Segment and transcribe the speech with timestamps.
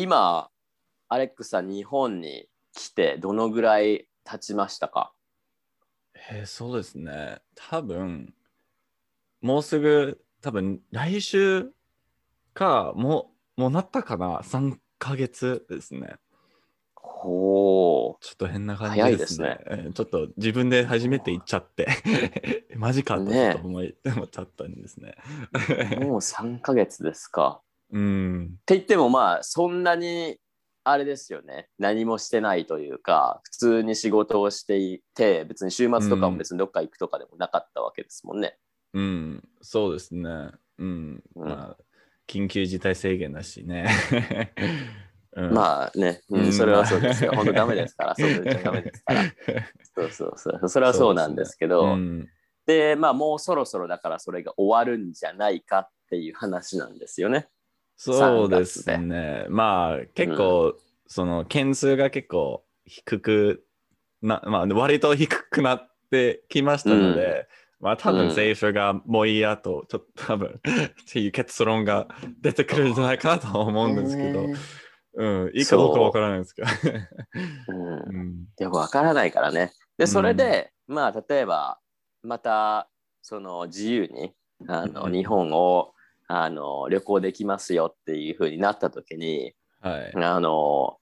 [0.00, 0.48] 今、
[1.08, 5.12] アレックスさん、日本に来てどのぐらい経ちましたか？
[6.30, 7.40] えーそうですね。
[7.54, 8.32] 多分、
[9.40, 11.72] もうすぐ、多分来週
[12.54, 16.16] か、もう、もうなったかな ?3 ヶ月ですね。
[16.94, 19.58] ほちょっと変な感じでねですすね。
[19.66, 21.88] えーちょっと自分で初めて言っちゃって、
[22.76, 25.16] マジかとちょっと思い、思っちゃったんですね。
[26.00, 26.04] う。
[26.04, 27.62] もう3ヶ月ですか。
[27.92, 28.44] うん。
[28.60, 30.38] って言ってもまあそんなに
[30.84, 38.56] あれですよね何もしてないというか普通に仕事をしていて別に週末とかも別にどっか行くとかでもなかったわけですもんね。
[38.94, 40.50] うん、そうですね。
[40.78, 41.22] うん。
[41.36, 41.82] うんまあ、
[42.26, 43.88] 緊急事態宣言だしね。
[45.36, 47.32] うんまあね、ううんん、それはそうですよ。
[47.36, 49.22] 本当ダメですから、そうダメですから。
[49.94, 50.68] そうそうそう。
[50.68, 52.28] それはそうなんですけど、うん
[52.68, 57.48] で、まあもうそろそろだからそれが終わるんじゃないかっていう話なんですよね。
[57.98, 59.44] そうですね。
[59.50, 60.74] まあ結構、
[61.08, 63.64] その件数が結構低く
[64.22, 67.48] な、まあ割と低くなってきましたので、
[67.80, 68.28] まあ多分うん。
[68.28, 70.52] 政府がもういいやと、ちょっと多分っ
[71.12, 72.06] ていう結論が
[72.40, 74.46] 出てくるんじゃないかなと思うんですけど、
[75.14, 76.68] うん、いいかどうかわからないですけど。
[77.68, 78.16] うん。
[78.16, 78.46] うん。
[78.58, 79.72] よくわからないからね。
[79.96, 81.80] で、それで、まあ、例えば、
[82.22, 82.88] また、
[83.22, 84.32] その、自由に、
[84.68, 85.12] あの、うん。
[85.12, 85.92] 日本を、
[86.28, 90.12] あの、旅行できますよっていうふうになった時に、はい。
[90.14, 90.98] あの、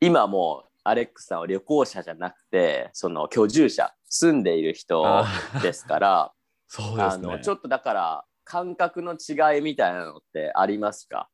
[0.00, 5.24] 今もう、アレックスさんは旅行者じゃなくて、その、居住者、住んでいる人あ
[5.62, 6.32] ですから、
[6.68, 7.04] そうですね。
[7.04, 11.30] あの、ちょっとだから、感覚の違いみたいなのってありますか？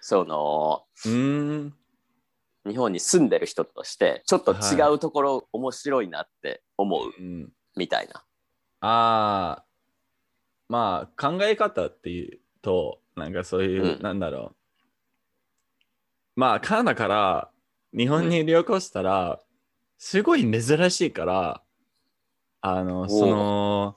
[0.00, 1.74] その、うーん。
[2.66, 8.24] 日本に住んでる人としてちょっと違うところ面白いなって思ううんみたいな。
[8.80, 9.66] ああ、
[10.68, 14.56] まあ考え方っていうと、なんかそういう、うんなんだろう。
[16.36, 17.50] まあカナダから
[17.96, 19.38] 日本に旅行したら、
[19.98, 21.62] すごい珍しいから、
[22.60, 23.96] あの、その、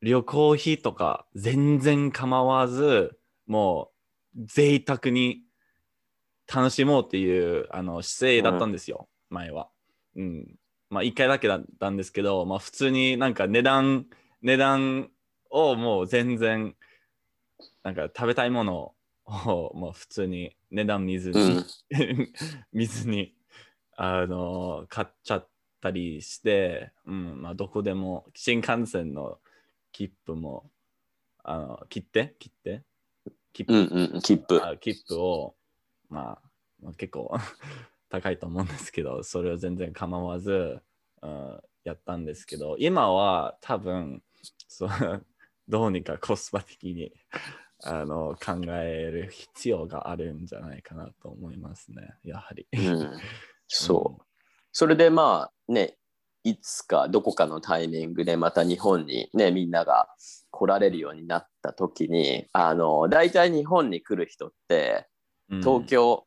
[0.00, 3.90] 旅行費とか全然構わず、も
[4.36, 5.42] う贅沢に
[6.46, 9.68] 楽しもうっていうあの姿勢だったんですよ、前は。
[10.14, 10.56] うん。
[10.90, 14.06] まあ一回だけだったんですけど、まあ普通になんか値段、
[14.42, 15.10] 値段
[15.50, 16.76] をもう全然、
[17.88, 18.94] なんか食べたいものを
[19.74, 21.66] もう普通に値段見ずうに、ん。
[22.72, 23.34] 見ずに、
[23.96, 25.48] あの、買っちゃっ
[25.80, 29.38] たりして、うん、まあどこでも、新幹線の
[29.92, 30.70] 切符も、
[31.44, 32.84] あの、切って、切って、
[33.54, 33.72] 切符？
[33.72, 34.20] うんうん。
[34.20, 34.62] 切符。
[34.62, 35.54] あ切符を、
[36.10, 36.42] まあ、
[36.80, 37.34] まあ、結構
[38.10, 40.82] 高いと思うんですけど、それを全然構わず、
[41.22, 44.22] うん、やったんですけど、今は多分、
[44.68, 45.26] そう
[45.68, 47.12] どうにかコスパ的に
[47.84, 52.66] あの考える必要があるんじゃないかなと思いますね、やはり。
[52.72, 53.12] うん。
[53.68, 54.22] そう。
[54.72, 55.96] それでまあね、
[56.44, 60.08] いつかどこかのタイミングでまた日本にね、みんなが
[60.50, 65.06] 来られるようになった時に、あの、大体日本に来る人って、
[65.50, 66.26] うん東、京、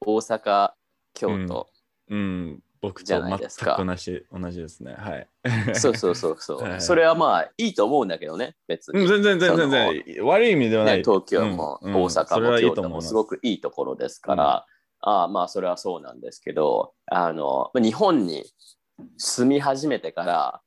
[0.00, 0.72] 大阪、
[1.14, 1.68] 京都、
[2.08, 3.76] うん、僕じゃと全ないですか。
[3.76, 4.94] く同じ同じですね。
[4.94, 5.28] はい。
[5.74, 6.80] そうそうそうそう、 はい。
[6.80, 9.00] それはまあいいと思うんだけどね、別に。
[9.00, 10.24] うん全然全然全然。
[10.24, 10.96] 悪い意味ではない。
[10.98, 12.02] ね、東京もうんうん。
[12.02, 14.66] 大阪も京都もすごくいいところですから、
[15.02, 18.44] ああまあそれはそうなんですけどあの日本に
[19.16, 20.62] 住み始めてから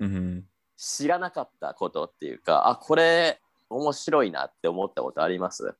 [0.00, 0.44] うん。
[0.76, 5.74] 知らなかったことっていうかあこれ面白いなって思ったことあります？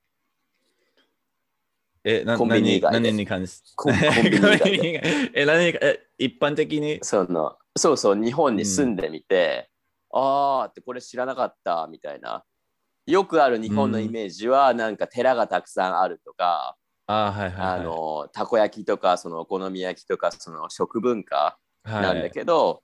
[2.05, 4.59] え、なコンビニ以外で何何に関してコンコンビニ以外。
[4.59, 6.99] で え、何かえ、一般的に？
[7.03, 9.71] そのそうそう日本に住んでみて、
[10.13, 12.45] ああってこれ知らなかったみたいな。
[13.07, 16.77] よくある日本のイメージはなんか寺がたくさんあるとか、
[17.07, 17.81] あはいはい、はい。
[17.81, 22.83] あのたこ焼きとかそのお好み焼きとかその食文化はい、なんだけど、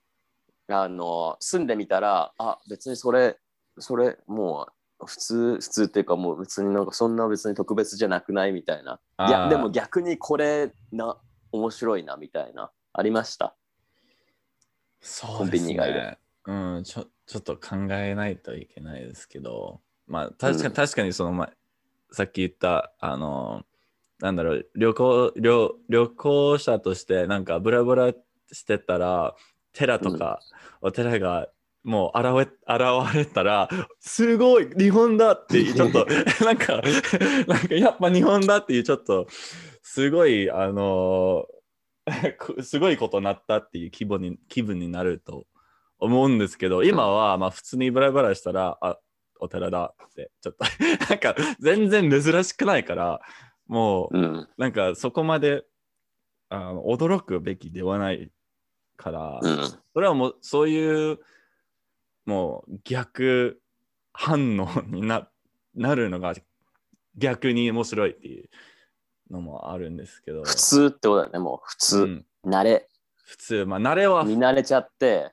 [0.67, 3.37] あの住んでみたらあ別にそれ
[3.77, 4.73] それもう
[5.03, 8.99] 普通普通っていうかもう別になんかそんな別に特別じゃなくないみたいな。
[9.27, 11.17] いやでも逆にこれな
[11.51, 13.55] 面白いなみたいなありました。
[15.01, 16.17] そうコンビニ以外で。
[16.47, 21.53] うんちょ、ちょっと考えないといけないですけど、まあ確か確かにその、まあ、
[22.11, 23.63] さっき言った、あの、
[24.19, 28.13] なんだろう、旅行、旅旅行者としてなんかブラブラ
[28.51, 29.35] してたら、
[29.73, 30.39] 寺とか、
[30.81, 31.49] お寺が
[31.85, 36.07] もう現れ現れたら、すごい日本だっていう、 ちょっと、
[36.43, 36.81] なんか、
[37.47, 39.27] なんかやっぱ日本だっていう、ちょっと、
[39.83, 41.45] すごい、あの
[42.39, 45.45] こすごいことになったっていう気分に気分になると
[45.99, 48.97] 思うんですけど、今はまあ普通にブラブラしたら、あ
[49.39, 50.65] お寺だって、ちょっと
[51.09, 53.21] なんか全然珍しくないから、
[53.67, 54.47] もう、うん。
[54.57, 55.63] なんかそこまで
[56.49, 58.31] あの驚くべきではない
[58.97, 59.59] から、うん。
[59.93, 61.19] それはもうそういう
[62.25, 63.61] もう逆
[64.13, 65.29] 反応にな
[65.75, 66.33] なるのが
[67.17, 68.49] 逆に面白いっていう
[69.29, 72.05] のもあるんですけど、普通ってことだね、もう普う通。
[72.05, 72.87] ん慣れ。
[73.23, 75.31] 普通、まあ慣れは見慣れちゃって、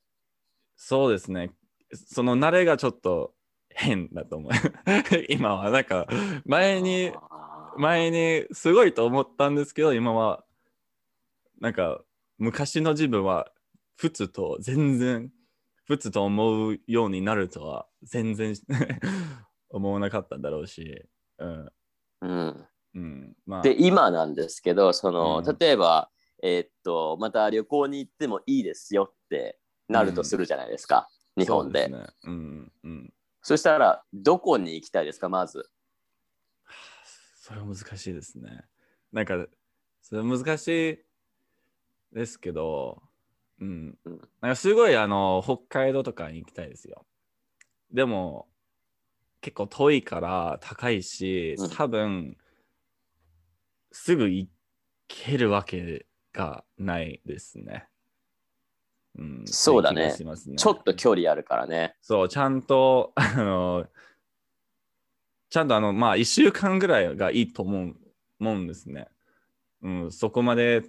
[0.76, 1.50] そうですね。
[1.94, 3.34] その慣れがちょっと
[3.68, 4.52] 変だと思う。
[5.28, 6.06] 今はなんか
[6.44, 7.12] 前に
[7.76, 10.44] 前にすごいと思ったんですけど今は
[11.60, 12.02] なんか
[12.38, 13.50] 昔の自分は
[13.96, 15.30] 普通と全然
[15.84, 18.54] 普通と思うようになるとは全然
[19.70, 21.06] 思わなかっただろうし、
[21.38, 21.72] うん
[22.22, 22.66] うん。
[22.94, 26.10] うん、まあで、今なんですけど、その、うん例えば、
[26.42, 29.58] えーっと、また旅行に行ってもいいですよって
[29.88, 31.88] なるとするじゃないですか、日本で。
[31.88, 35.68] そうすねうんうん、そしたら、どこに行きたいですか、まず？
[37.36, 38.64] それは難しいですね。
[39.12, 39.46] なんか
[40.00, 40.98] それは難しい
[42.12, 43.02] ですけど、
[43.62, 47.06] うん、うんなんかすごいあの北海道とかに行きたいですよ。
[47.92, 48.48] でも
[49.40, 52.36] 結構遠いから高いしうん、多分、
[53.90, 54.48] すぐ行
[55.08, 57.88] けるわけがないですね。
[59.18, 61.96] うん、そうだねねちょっと距離あるからね。
[62.00, 63.86] そう、ちゃんと、あの、
[65.50, 67.96] ちゃんとあの、まあ、1週間ぐらいがいいと思う
[68.40, 69.08] 思うんですね。
[69.82, 70.82] うん、そこまで、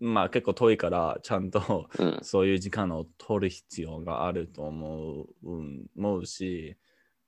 [0.00, 2.18] まあ、結構遠いから、ちゃんとうん。
[2.22, 6.76] そういう時間を取る必要があると思う,、うん、思うし、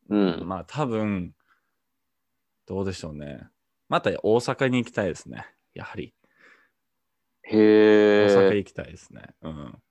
[0.08, 0.42] うん。
[0.46, 1.34] まあ、多分、
[2.66, 3.46] どうでしょうね。
[3.88, 5.46] また大阪に行きたいですね。
[5.74, 6.14] やはり。
[7.42, 8.26] へえ。
[8.26, 9.22] 大阪行きたいですね。
[9.42, 9.82] うん。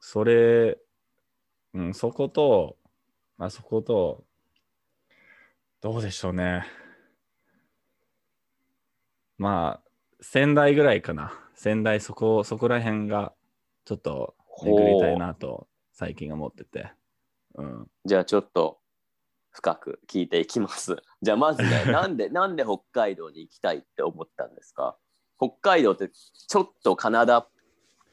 [0.00, 0.78] それ、
[1.74, 2.76] うん、そこと、
[3.36, 4.24] まあそこと、
[5.80, 6.64] どうでしょうね。
[9.38, 9.90] まあ、
[10.20, 11.43] 仙台ぐらいかな。
[11.54, 13.32] 仙台、そこ、そこら辺が、
[13.84, 16.92] ちょっと巡りたいなと、最近思ってて。
[17.54, 17.86] うん。
[18.04, 18.78] じゃあちょっと
[19.50, 20.96] 深く聞いていきます。
[21.22, 24.96] じゃあまずね、 なんで、なんで北海道に行きたいって思ったんですか？
[25.38, 27.48] 北海道ってちょっとカナダっ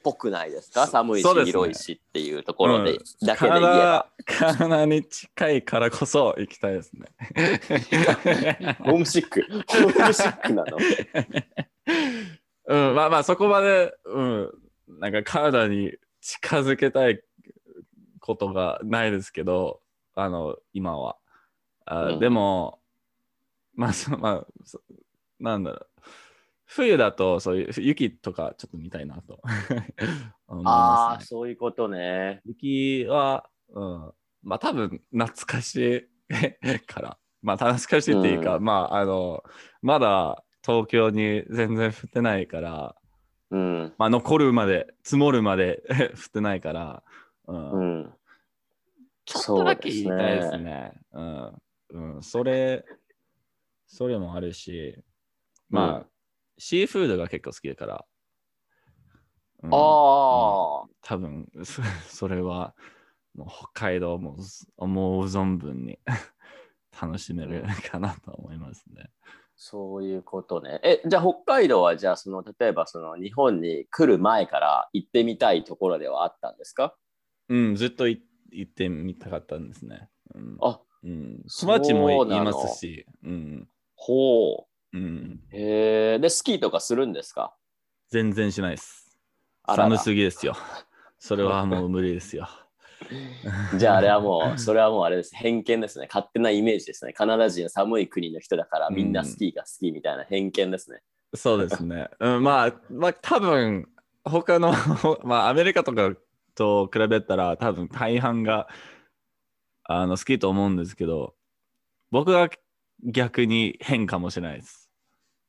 [0.03, 0.85] ぽくないですか？
[0.85, 4.07] そ寒いし、ね広いしっていうところで、うんだけで言えば。
[4.25, 7.07] カナダに近いからこそ行きたいですね。
[8.83, 9.41] ホームシック。
[9.67, 10.77] ホームシックなの。
[12.67, 14.51] うん、まあまあそこまで、うん、
[14.99, 17.21] なんかカナダに近づけたい
[18.19, 19.81] ことがないですけど、
[20.15, 21.17] あの、今は。
[21.85, 22.79] あうんでも、
[23.73, 24.81] まあ、そ まあそ、
[25.39, 25.87] なんだろう。
[26.65, 29.41] 冬だとそういう雪とかちょっと見たいなと
[30.47, 31.25] 思いああ、ますね。
[31.25, 32.41] そういうことね。
[32.45, 34.13] 雪は、うん、
[34.43, 39.43] まあ多分懐かしいから、まあ懐かしいっていうか、うんまああの、
[39.81, 42.95] まだ東京に全然降ってないから、
[43.49, 43.93] うん。
[43.97, 47.03] まあ残るまで、積もるまで 降ってないから、
[47.47, 47.71] うん。
[47.71, 48.13] うん。
[49.25, 50.93] ちょっとだけ言いたいですね。
[51.11, 52.85] うん、うん、それ、
[53.85, 55.03] それもあるし、
[55.69, 56.05] まあ、うん
[56.63, 58.05] シーフードが結構好きだから、
[59.63, 59.69] うん。
[59.73, 59.79] ああ、
[61.01, 62.75] 多分そ それは
[63.33, 64.37] もう北海道も
[64.77, 65.97] 思う存分に
[67.01, 69.09] 楽しめるかなと思いますね。
[69.63, 70.79] そういうことね。
[70.81, 76.95] え、じゃあ北海道はじゃあその例えばその日本に来る前から行ってみたいところではあったんですか？
[77.47, 80.09] うん、ずっとい行ってみたかったんですね。
[80.33, 85.55] うん、あ、うん、そう友達もいますし、うんほうん、う。
[85.55, 86.19] へえ。
[86.19, 87.55] で、スキーとかするんですか？
[88.09, 89.15] 全然しないです。
[89.61, 90.55] あらら寒すぎですよ。
[91.19, 92.49] それはもう無理ですよ。
[93.77, 95.35] じゃああれはもう、それはもうあれです。
[95.35, 96.07] 偏見ですね。
[96.07, 97.13] 勝手なイメージですね。
[97.13, 101.01] カナダ人は寒い国の人だからみんなスキーが好きみたいな偏見ですね。
[101.33, 102.09] そうですね。
[102.19, 103.87] うん、まあ、まあ、多分
[104.23, 104.73] 他の、
[105.23, 106.13] まあ、アメリカとか
[106.55, 108.67] と比べたら、多分大半が
[109.83, 111.35] あの好きと思うんですけど、
[112.11, 112.49] 僕は
[113.03, 114.89] 逆に変かもしれないです。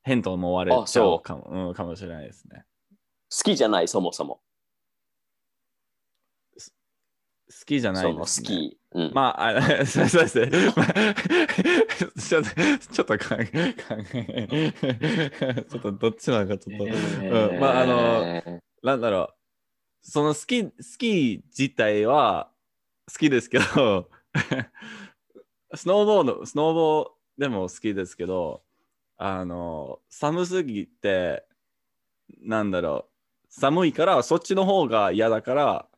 [0.05, 2.65] 変と思われちゃうかもうん、かもしれないですね。
[3.31, 4.41] 好きじゃない、そもそも。
[7.61, 8.47] 好きじゃなそのいです、ね。
[8.47, 8.99] スキー。
[8.99, 9.13] うん。
[9.15, 9.49] まあ、
[9.81, 10.51] あ そうそうですね。
[10.77, 11.15] まあ
[12.21, 12.51] ちょっと、
[12.93, 16.89] ちょっと考え、考え、 ちょっとどっちなのかちょっと、う
[17.57, 19.35] ん、まあ、あの、なんだろう、
[20.03, 22.51] そのスキー、スキー自体は
[23.11, 24.09] 好きですけど、
[25.75, 28.63] スノーボード、スノーボーでも好きですけど、
[29.17, 31.47] あの、寒すぎて、
[32.41, 35.89] なんだろう、寒いからそっちの方が嫌だから、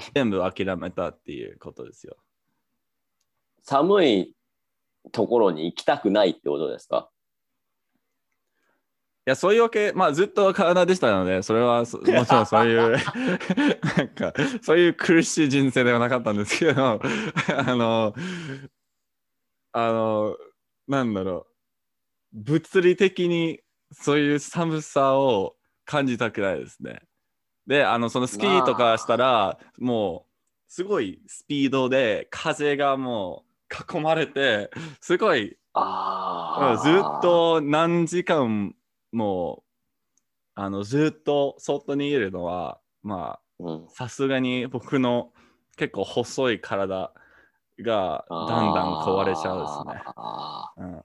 [0.14, 2.16] 全部諦めたっていうことですよ。
[3.62, 4.34] 寒い
[5.12, 7.10] ところに行きたくないってことですか？
[9.28, 12.96] や、そういうわけ、まあずっとカナダでしたので、それはそもちろんそういう、
[13.96, 18.14] なんか、そういう苦しい人生ではなかったんですけど、あの、
[19.72, 20.36] あの、
[20.86, 21.46] なんだろ
[22.32, 23.60] う、物理的に
[23.92, 27.02] そういう寒さを感じたくないですね。
[27.68, 34.70] で、あの、そのスキーとかしたら、もう、すごいスピードで風がもう囲まれて、
[35.00, 36.76] すごいああ。
[36.78, 37.22] ずっ。
[37.22, 38.74] と何時間
[39.12, 39.62] も
[40.54, 45.32] あのずっと外にいるのはまうんあさすがに僕の
[45.76, 47.12] 結構細い体
[47.80, 50.94] がだんだん壊れちゃうですね。
[50.94, 51.02] うん、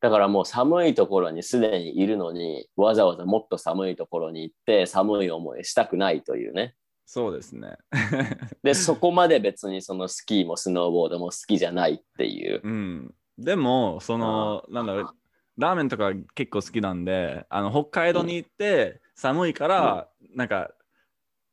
[0.00, 6.74] だからもう寒いところにすでにいるのに、わざわざもっと寒いところに行って寒い思いしたくないというね。
[7.04, 7.76] そうですね。
[8.62, 12.60] で、そこまで別にそのスキーもスノーボードも好きじゃないっていう。
[12.62, 15.14] うん、でもそのなんだろう
[15.56, 20.70] ラーメンとか結構好きなんであの北海道に行って寒いから、なんか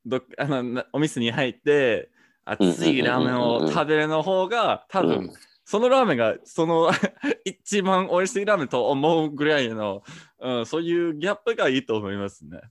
[0.05, 2.11] どっあのなお店に入って
[2.43, 5.33] 熱いラーメンを食べるの方が多分、うん
[5.65, 6.91] そのラーメンがその
[7.43, 10.03] 一番美味しいラーメンと思うぐらいの、
[10.39, 12.61] うん、そういうギャップがいいと思いますね。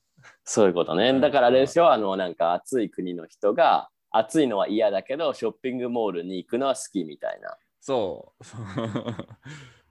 [0.45, 1.19] そういうことね。
[1.21, 7.57] だからあれですよ、あの、なんか暑い国の人が、暑いのは嫌だけど、ショッピングモールに行くのは好きみたいな。
[7.81, 8.45] そう。
[8.45, 8.57] そ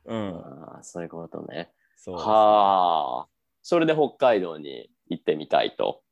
[0.06, 0.40] ううん。
[0.40, 1.74] あーそういうことね。
[1.98, 2.16] そう。
[2.16, 3.28] はあ。
[3.62, 6.04] それで北海道に行ってみたいと。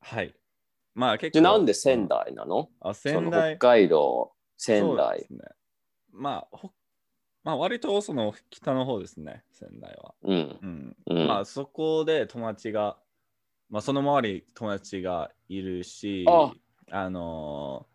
[0.00, 0.34] はい。
[0.94, 1.52] まあ結で、構。
[1.52, 3.68] なんで仙台なの、あ、その仙台北。
[3.68, 5.24] 海道、仙台。
[5.24, 5.38] すね。
[6.14, 6.72] まあ、ほ
[7.42, 10.14] まあ、割とその北の方ですね、仙台は。
[10.22, 10.58] うん。
[10.62, 10.96] うん。
[11.06, 11.26] うん。
[11.26, 12.98] まあ、そこで友達が、
[13.68, 16.54] まあ、その周り友達がいるし、あ
[16.90, 17.94] あのー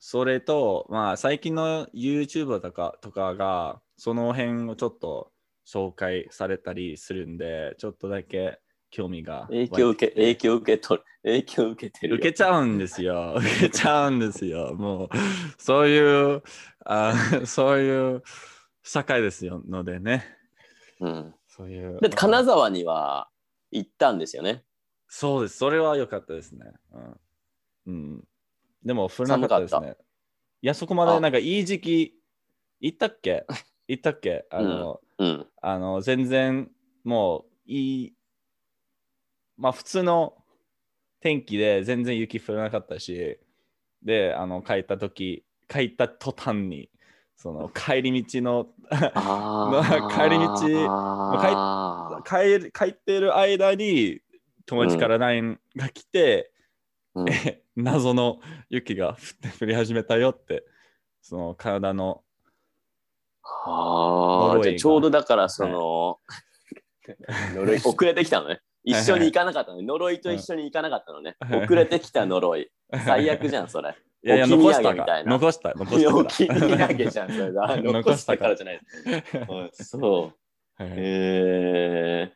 [0.00, 5.32] それと、まあ、最近の YouTuber とかとかが、その辺をちょっと
[5.66, 8.60] 紹介されたりするんで、ちょっとだけ
[8.94, 11.06] 興味が影響受け、影響受け取る。
[11.24, 12.16] 影響受けてるよ。
[12.18, 13.34] 受けちゃうんですよ。
[13.42, 14.76] 受けちゃうんですよ。
[14.76, 15.08] もう、
[15.58, 16.42] そういう、
[16.84, 17.12] あ
[17.44, 18.22] そういう
[18.84, 20.24] 社会ですよのでね。
[21.00, 21.34] うん。
[21.48, 21.98] そういう。
[22.00, 23.28] だって金沢には
[23.72, 24.64] 行ったんですよね。
[25.08, 25.56] そうです。
[25.58, 26.72] それは良かったですね。
[26.92, 27.20] うん。
[27.86, 28.24] うん、
[28.84, 29.96] でも、降らなかったです寒ね。
[30.62, 32.14] いや、そこまであなんかいい時期、
[32.78, 33.44] 行ったっけ？
[33.88, 34.46] 行ったっけ？
[34.50, 35.46] あの、うん。
[35.60, 36.70] あの、全然
[37.02, 38.14] もういい、
[39.56, 40.34] まあ普通の
[41.20, 43.38] 天気で全然雪降らなかったし、
[44.02, 46.90] で、あの、帰った時、帰った途端に、
[47.36, 48.66] その帰り道の。
[48.90, 54.20] 帰り道あ帰る帰ってる間に
[54.66, 56.50] 友達から LINE が来て、
[57.14, 59.16] うんえ謎の雪が降っ
[59.52, 60.64] て降り始めたよって、
[61.22, 62.22] その体の、
[63.42, 66.20] はあ、ちょうどだからその、
[67.54, 68.60] 呪い遅れてきたのね。
[68.84, 69.84] 一緒に行かなかったのね。
[69.86, 71.36] 呪いと一緒に行かなかったのね。
[71.40, 72.70] はい遅れてきた呪い。
[73.04, 73.96] 最悪じゃん、それ。
[74.22, 76.16] いやいや、残したみたいな残した、残したから。
[76.16, 77.66] お気に上げじゃん、それだ。
[77.76, 78.80] 残 残したかかららじゃない。
[79.48, 80.32] うんそ
[80.78, 80.82] う。
[80.82, 82.32] はいへえ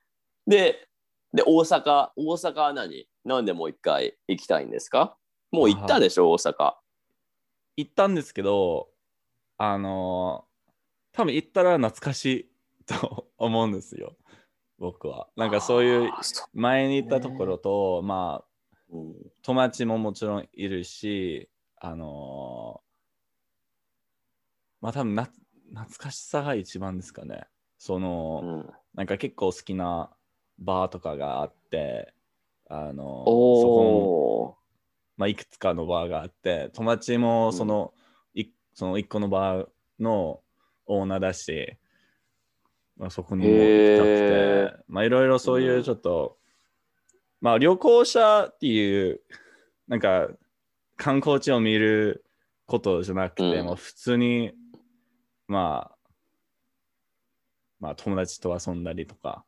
[0.46, 0.88] で、
[1.32, 3.06] で、大阪、大阪は何？
[3.24, 5.16] なんでもう一回行きたいんですか？
[5.50, 6.74] もう行ったでしょ、大阪。
[7.76, 8.88] 行ったんですけど、
[9.58, 10.48] あのー
[11.12, 12.50] 多分行ったら懐かしい
[12.86, 14.14] と思うんですよ、
[14.78, 15.28] 僕は。
[15.36, 16.12] なんかそういう
[16.54, 18.44] 前に行ったところと、まあ、
[18.90, 19.14] ううん。
[19.42, 22.88] 友達ももちろんいるし、あのー
[24.80, 25.24] まあ多分な
[25.70, 27.42] 懐かしさが一番ですかね。
[27.78, 28.70] その、うん。
[28.94, 30.10] なんか結構好きな
[30.58, 32.14] バーとかがあって、
[32.68, 34.58] あのーそこおー。
[35.16, 37.92] まあ、いくつかのバーがあって友達もその,、
[38.34, 39.68] いその1個のバー
[39.98, 40.40] の
[40.86, 41.76] オーナーだし、
[42.98, 46.36] まあ、そこにも行きたくへてまあいろいろそういうちょっと、
[47.40, 49.20] まあ旅行者っていう
[49.86, 50.28] なんか
[50.96, 52.24] 観光地を見る
[52.66, 53.66] ことじゃなくて、うん。
[53.66, 54.52] もう普通に
[55.46, 56.10] まあ
[57.80, 59.44] まあ友達と遊んだりとか。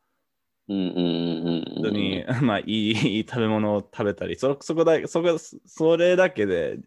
[0.69, 6.79] うんうんうんうん本当に、まあいいいい食べ物を食べたりそそこだそこそれだけで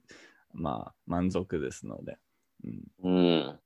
[0.53, 2.17] まあ満足ですので、
[3.01, 3.59] うん、うん。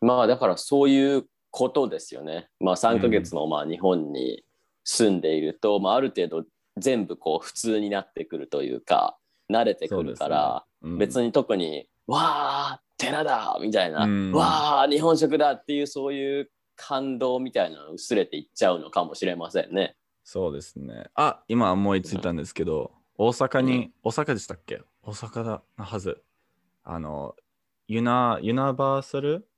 [0.00, 2.48] まあだからそういうことですよね。
[2.58, 4.42] まあ3ヶ月もまあ日本に
[4.82, 6.44] 住んでいると、まあある程度
[6.76, 9.16] 全部こう普通になってくるというか
[9.48, 19.96] 慣れてくるから、うん別に特に「わあ寺だ!」みたいな「うんわあ日本食だ!」っていうそういう感動みたいなの薄れていっちゃうのかもしれませんね。
[20.24, 24.82] そうですねあ今思いついたんですけど大阪に、大阪でしたっけ？
[25.02, 26.20] 大阪だなはず
[26.82, 27.36] あの
[27.86, 29.48] ユナユナバーサル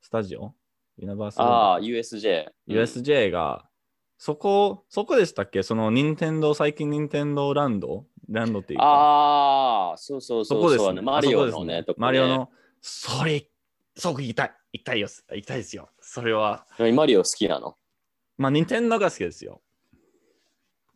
[0.00, 0.54] スタジオ？
[0.96, 2.46] ユナバーああ USJ。
[2.68, 3.68] USJ が
[4.16, 5.62] そこ、そこでしたっけ？
[5.62, 8.06] その任天堂最近任天堂ランド？
[8.30, 8.84] ランドっていうか。
[8.86, 10.94] ああ、そうそうそうそこです、ね。
[10.94, 12.48] そうマリオのね、ねマリオの、
[12.80, 13.46] それ、
[13.96, 14.54] そこ行きたい。
[14.72, 15.08] 行きたいよ。
[15.32, 15.90] 行きたいですよ。
[16.00, 17.76] それは、マリオ好きなの？
[18.38, 19.60] まあ、任天堂が好きですよ。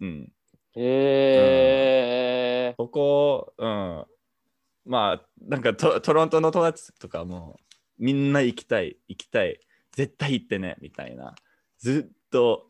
[0.00, 0.32] うん。
[0.74, 4.06] へえ、そこ、うん。
[4.86, 7.58] まあ、なんかトトロントの友達とかも、
[7.98, 9.60] みんな行きたい、行きたい、
[9.98, 11.34] 絶対行ってね、みたいな。
[11.76, 12.68] ずっと、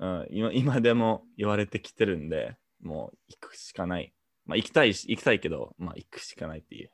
[0.00, 4.12] うん、今今でも言われてきてるんで、もう行くしかない。
[4.46, 6.90] まあ、行きたいし、行きたいけど、まあ、行くしかないっていう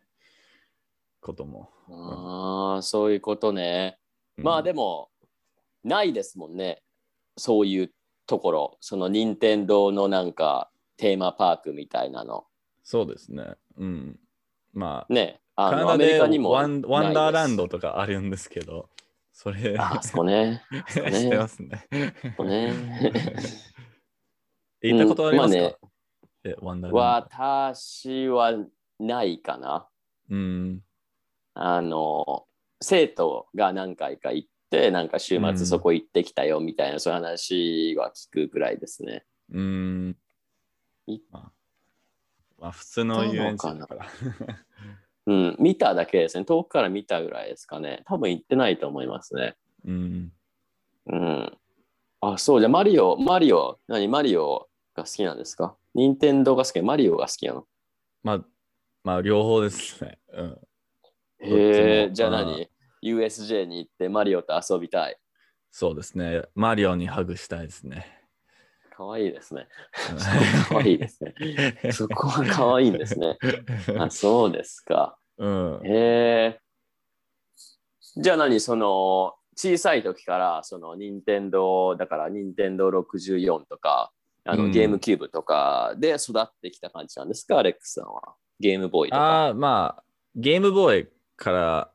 [1.23, 1.71] ことも。
[1.89, 3.99] ああ、そういうことね。
[4.37, 5.09] うんまあでも、
[5.85, 6.83] ないですもんね。
[7.39, 7.95] そういう
[8.27, 8.77] ところ。
[8.81, 12.45] その任天堂のなんかテーマパークみたいなの。
[12.83, 13.55] そうですね。
[13.79, 14.21] うん。
[14.75, 15.41] まあ、ね。
[15.57, 18.91] あのアカナダでメリカにもワンワンダーランドとかあるんですけど、
[19.33, 19.77] それ。
[19.79, 20.63] あそこね。
[20.89, 21.87] 知ってますね。
[22.23, 22.73] そこね。
[24.83, 25.79] 行ったことありますか、
[26.45, 26.89] うんまあね。
[26.93, 28.53] 私は
[28.99, 29.89] ないかな。
[30.31, 30.81] うん。
[31.55, 32.47] あの、
[32.81, 39.25] 生徒が何回か行って、なんか週うん末そこ行ってきたよみたいな、そういう話は聞くぐらいですね。
[39.53, 40.17] うん。
[41.07, 41.53] いまあ、
[42.59, 44.07] まあ、普通の遊園地だから。
[45.27, 46.45] うん、見ただけですね。
[46.45, 48.03] 遠くから見たぐらいですかね。
[48.07, 49.57] 多分行ってないと思いますね。
[49.87, 50.33] うん。
[51.07, 51.59] うん。
[52.21, 55.77] あ、そう、じゃあマリオ、マリオ、何マリオが好きなんですか？
[55.95, 57.67] 任天堂が好き、マリオが好きなの？
[58.23, 58.45] まあ、
[59.05, 60.19] まあ、両方ですね。
[60.33, 60.59] うん。
[61.41, 62.69] へえ、じゃあうん何
[63.03, 65.19] ?USJ に行ってマリオと遊びたい。
[65.71, 66.43] そうですね。
[66.55, 68.22] マリオにハグしたいですね。
[68.95, 69.67] かわいいですね。
[70.69, 71.35] かわいいですね。
[71.93, 73.39] そこはかわいいんですね。
[73.99, 75.19] あ、そうですか。
[75.39, 75.81] うん。
[75.85, 76.61] へえ。
[78.17, 84.13] じゃあ何その小さい時からその任天堂だから任天堂64とか
[84.45, 87.59] あの、うんゲームキューブとかで育ってきた感じなんですか？
[87.59, 88.35] アレックスさんは。
[88.61, 89.23] ゲームボーイとか。
[89.23, 90.05] ああ、まあ、
[90.37, 91.91] ゲームボーイから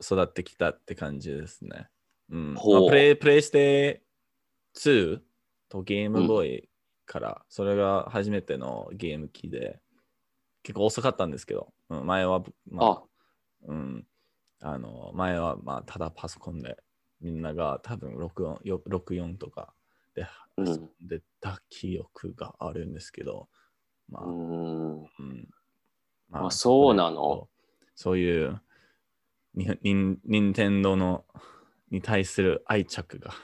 [0.00, 1.88] 育ってきたって感じですね。
[2.30, 2.54] うん。
[2.54, 4.02] まあ、プレイプレイステ
[4.76, 5.20] 2
[5.72, 6.68] とゲームボーイ
[7.06, 9.80] から、それが初めてのゲーム機で、
[10.62, 13.02] 結構遅かったんですけど、うん、前は、まああ、
[13.62, 14.06] うん、
[14.60, 16.76] あの前はまあただパソコンで
[17.20, 19.74] みんなが多分64よ64とか
[20.14, 20.26] で
[20.58, 20.68] うん。
[20.68, 23.48] 遊んでた記憶があるんですけど、
[24.08, 25.00] まあ、うーん。
[25.00, 25.48] うん。
[26.32, 27.48] あそうなの？
[27.94, 28.60] そういう
[29.54, 31.24] にに任天堂の
[31.90, 33.34] に対する愛着が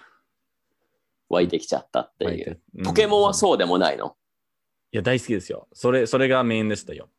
[1.28, 2.60] 湧いてきちゃったって湧いう。
[2.76, 4.16] うんポケモンはうそうでもないの？
[4.92, 7.10] いや大好きですよそれそれがメインでしたよ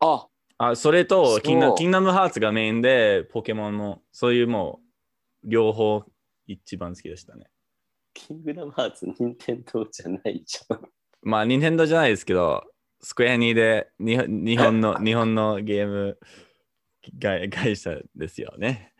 [0.00, 0.26] あ、
[0.58, 4.80] あそれとキンダキンダムハーツがメインでポケモンもそういうも
[5.44, 6.02] う両方
[6.48, 7.46] 一番好きでしたね
[8.14, 10.80] キングダムハーツ、任天堂じゃないじゃん。
[11.22, 12.62] まあ、ニンテンドーじゃないですけど、
[13.00, 16.18] スクエアニでに日本の 日本のゲーム
[17.20, 18.94] 会会社ですよね。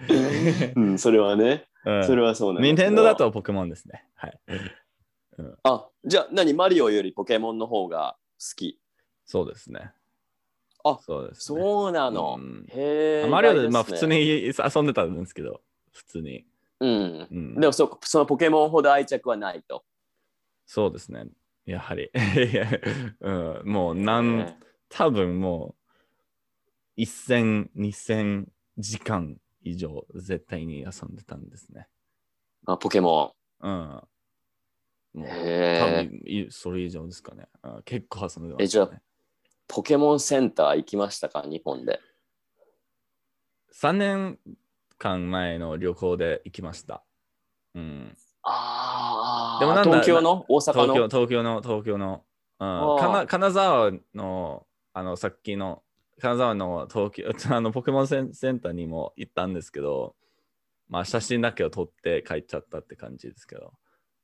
[0.74, 1.66] うん、それはね。
[1.84, 4.06] うんそれはそうなんですニンテンドーだとポケモンですね。
[4.14, 4.40] はい。
[5.62, 8.80] あ、じゃあ何マリオよりポケモンの方が好き。
[9.26, 9.92] そうですね。
[10.84, 11.60] あそうです、ね。
[11.60, 12.38] そうなの。
[12.38, 13.28] うんへえ。
[13.28, 14.06] マリオで、まあ普通。
[14.06, 15.60] に遊んでたんですけど、
[15.92, 16.46] 普通に。
[16.80, 17.28] うん。
[17.30, 19.84] うん、でもそそのポケモンほど愛着はないと。
[20.66, 21.26] そうですね。
[21.66, 22.10] やはり。
[23.20, 24.58] うん、もう何、ね
[24.96, 25.74] 多分も
[26.96, 28.46] う1000、2000
[28.78, 31.88] 時間以上絶対に遊んでたんですね。
[32.66, 33.70] あポケモうん。
[33.70, 34.02] も
[35.14, 35.24] うン。
[35.24, 35.26] 多。
[35.26, 37.48] 分いそれ以上ですかね。
[37.62, 38.90] うん結構遊んでまえじゃあ。
[39.66, 41.42] ポケモンセンター行きましたか？
[41.42, 42.00] 日本で。
[43.80, 44.38] 3年
[44.98, 47.02] 間前の旅行で行きました。
[47.74, 49.60] うん、ああ。
[49.60, 50.44] でもなんだ東京の？
[50.48, 52.24] 大阪東京の東京の東京の、
[52.60, 55.82] うん、あーかな金沢のあのさっきの
[56.20, 57.24] 金沢の東京
[57.54, 60.14] あのポケモンセンセンターにも行ったんですけど、
[60.88, 63.72] まあ写真だけを撮って帰っちゃったって感じですけど、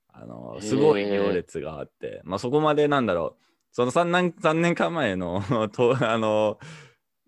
[0.09, 6.59] あのすごい行列があって、まあそこまでなんだろう、その3年 ,3 年間前の とあの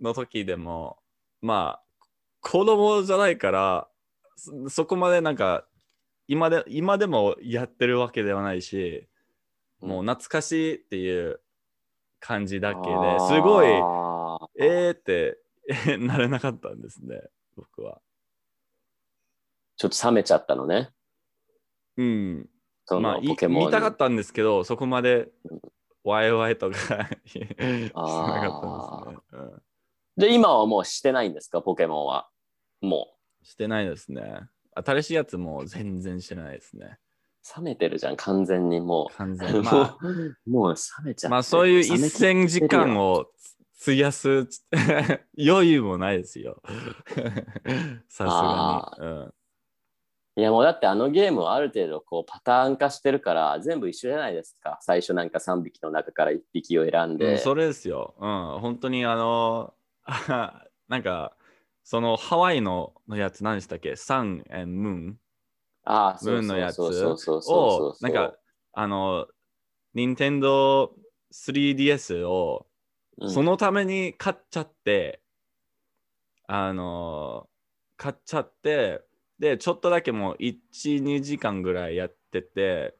[0.01, 0.98] の時でも、
[1.40, 1.83] まあ
[2.40, 3.88] 子供じゃないから、
[4.37, 5.66] そそこまでなんか
[6.29, 9.09] 今で今でもやってるわけではないし、
[9.81, 11.40] もう懐かしいっていう
[12.20, 12.87] 感じだけで
[13.29, 13.66] すごい、
[14.64, 15.38] えーって
[15.87, 17.20] えなれなかったんですね、
[17.57, 18.01] 僕は。
[19.77, 20.90] ちょっと冷めちゃったのね。
[21.96, 22.48] うん。
[22.85, 23.66] そまあ、いのポケモンに。
[23.66, 25.29] 見たかったんですけど、そこまで
[26.05, 27.11] ワイワイとかしなかっ
[29.05, 29.40] たんですね。
[29.42, 29.62] うん
[30.14, 31.62] で、今はもうしてないんですか？
[31.62, 32.29] ポケモンは。
[32.83, 33.09] も
[33.42, 34.40] してないですね。
[34.75, 36.98] 新しいやつも全然知らないですね。
[37.57, 39.37] 冷めてるじゃん、完全にも完う。
[39.37, 39.62] 全に。
[39.62, 40.75] まもう、 もう冷
[41.07, 43.27] めちゃってあ、まあそういう一戦時間を
[43.83, 44.49] 費やす
[45.38, 46.62] 余裕もないですよ。
[48.09, 49.11] さあすがに。
[49.11, 49.35] うん
[50.35, 54.79] いやもうだってあのゲームはある程度こうパターン化してるから全部一緒じゃないですか。
[54.81, 57.37] 最初なんか3匹の中から1匹を選んうんで。
[57.37, 58.14] それですよ。
[58.18, 59.75] うん、本当にあの、
[60.88, 61.37] なんか、
[61.85, 63.95] そのハワイののやつ何でしたっけ？
[63.97, 65.18] サン・エン・ムーン
[65.85, 66.77] ああ、そうムーンのやつ？
[66.77, 67.57] そうそうそうそう
[67.90, 68.35] を、なんか、
[68.73, 69.27] あの、
[69.92, 70.95] 任天堂
[71.31, 72.66] 3DS を
[73.23, 73.31] うん。
[73.31, 75.21] そのために買っちゃって、
[76.47, 77.49] あの、
[77.97, 79.03] 買っちゃって、
[79.39, 82.95] で、ちょっとだけもう1、2時間ぐらいやってて、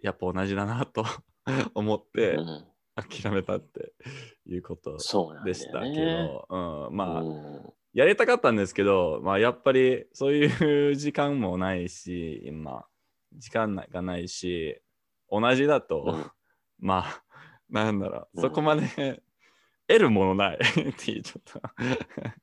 [0.00, 1.04] やっぱ同じだなと
[1.74, 2.64] 思ってうん。
[2.98, 3.92] 諦めたって
[4.44, 4.96] いうこと
[5.44, 6.46] でしたけど、
[6.88, 7.72] うん、まあ、うん。
[7.92, 12.86] やりたかったんですけど、まあ、やっぱりそういう時間もないし、今、
[13.34, 14.80] 時間がないし、
[15.30, 16.30] 同じだと、うん。
[16.80, 17.24] まあ、
[17.68, 18.42] なんだろう、うん。
[18.42, 19.22] そこまで
[19.88, 21.60] 得るものない っていう、ちょっと。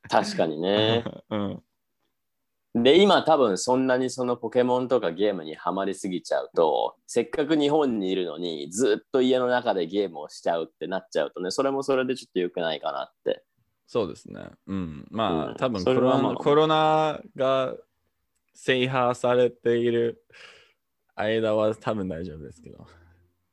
[0.09, 1.03] 確かにね。
[1.29, 13.43] うん、で、今多分そんなにそのポケモンとかゲームにはまりすぎちゃうと、せっかく日本にいるのにずっと家の中でゲームをしちゃうってなっちゃうとね、それもそれでちょっと良くないかなって。
[13.87, 14.49] そうですね。
[14.65, 15.07] うん。
[15.11, 17.75] まあ、うん多分コロナ、コロナが
[18.55, 20.23] 制覇されている
[21.15, 22.87] 間は多分大丈夫ですけど。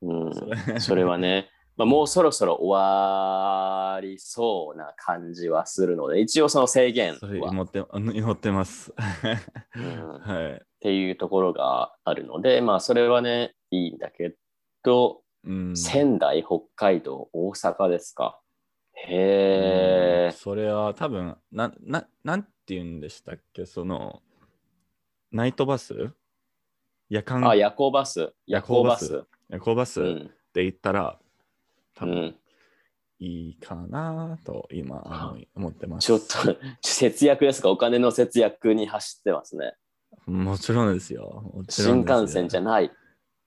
[0.01, 1.51] うん、それ はね、
[1.83, 7.85] まあ、もうそろそろ終わりそうな感じはするので、一応その制限は、祈って
[8.17, 8.93] 祈ってます。
[9.77, 10.63] うんっ はい。
[10.81, 14.37] ていうところがあるので、まあそれはね、いいんだけ
[14.85, 18.39] ど、うん、仙台、北海道、大阪ですか？
[18.95, 20.33] へえ。
[20.37, 23.67] それは多分な、な、なんて言うんでしたっけ？
[23.67, 24.23] その、
[25.33, 26.13] ナイトバス？
[27.09, 27.45] 夜間？
[27.49, 28.33] あ、夜行バス。
[28.47, 29.25] 夜行バス。
[29.49, 30.31] 夜行バスうん。
[30.53, 31.19] で行ったら、
[31.95, 32.37] 多分うん、
[33.19, 36.07] いいかなと今思ってます。
[36.07, 37.71] ちょっと節約ですか？
[37.71, 39.75] お金の節約に走ってますね。
[40.27, 41.63] もちろんですよ。
[41.67, 42.91] ですよ幹線じゃない。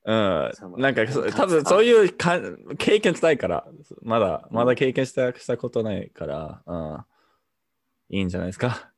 [0.05, 0.51] うん。
[0.77, 1.05] なんか
[1.36, 2.39] 多分そういうか
[2.77, 3.65] 経験したいから、
[4.01, 6.75] まだまだ経験したしたことないから、う
[8.13, 8.91] ん、いいんじゃないですか？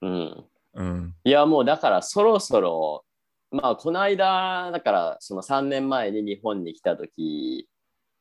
[0.00, 0.44] うん。
[0.74, 1.14] うん。
[1.24, 3.04] いや、もうだからそろそろ、
[3.50, 7.68] まあ、この間、だからその3年前に日本に来た時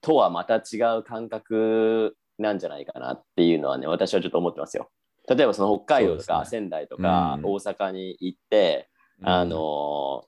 [0.02, 4.90] とはまた違う感覚なんじゃないかなっていうのはね、私はちょっと思ってますよ。
[5.30, 8.90] 例えばその北海道とか仙台とかうん大阪に行って、
[9.24, 10.26] あの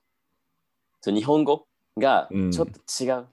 [1.00, 1.66] そう日本語
[1.98, 3.26] がちょっと違う。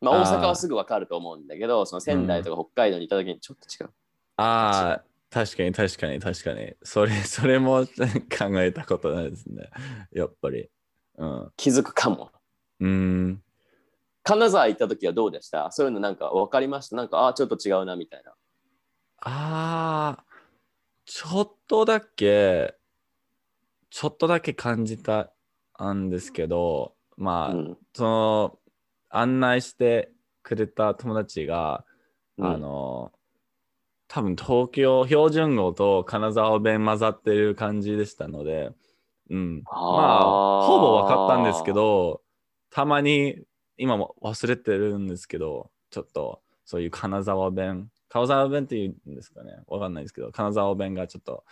[0.00, 3.90] まあ、あー大阪はすぐ分かると思うんだけど、その仙台とか北海道に行った時にちょっと違う。
[4.36, 6.74] ああ、確かに確かに確かに。
[6.82, 9.70] それ、 それも考えたことないですね。
[10.12, 10.68] やっぱり。
[11.16, 11.52] うん。
[11.56, 12.30] 気づくかも。
[12.80, 13.42] うん。
[14.26, 15.70] 金沢行った時はどうでした？
[15.70, 16.96] そういうのなんか分かりました？
[16.96, 18.32] なんか、ああ、ちょっと違うなみたいな。
[19.20, 20.24] ああ、
[21.04, 22.74] ちょっとだけ、
[23.88, 25.32] ちょっとだけ感じた
[25.92, 27.78] んですけど、まあ、うん。
[27.94, 28.58] その、
[29.10, 30.10] 案内して
[30.42, 31.84] くれた友達が、
[32.36, 32.46] うん。
[32.46, 33.12] あの、
[34.08, 38.72] 多分東京標準語と金沢弁混ざってる感じでしたので、
[39.30, 39.62] うん。
[39.64, 42.22] まあ、ほぼ分かったんですけど、
[42.70, 43.42] たまに
[43.78, 51.44] 今も忘れてるんですけど、ちょっとそういう金沢弁、金沢弁っていうんですかね、わかんないですけど、金沢弁がちょっと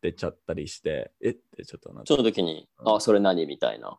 [0.00, 1.30] 出ちゃったりして、え？
[1.30, 3.46] ってちょっとなその時に、あ、それ何？
[3.46, 3.98] みたいな。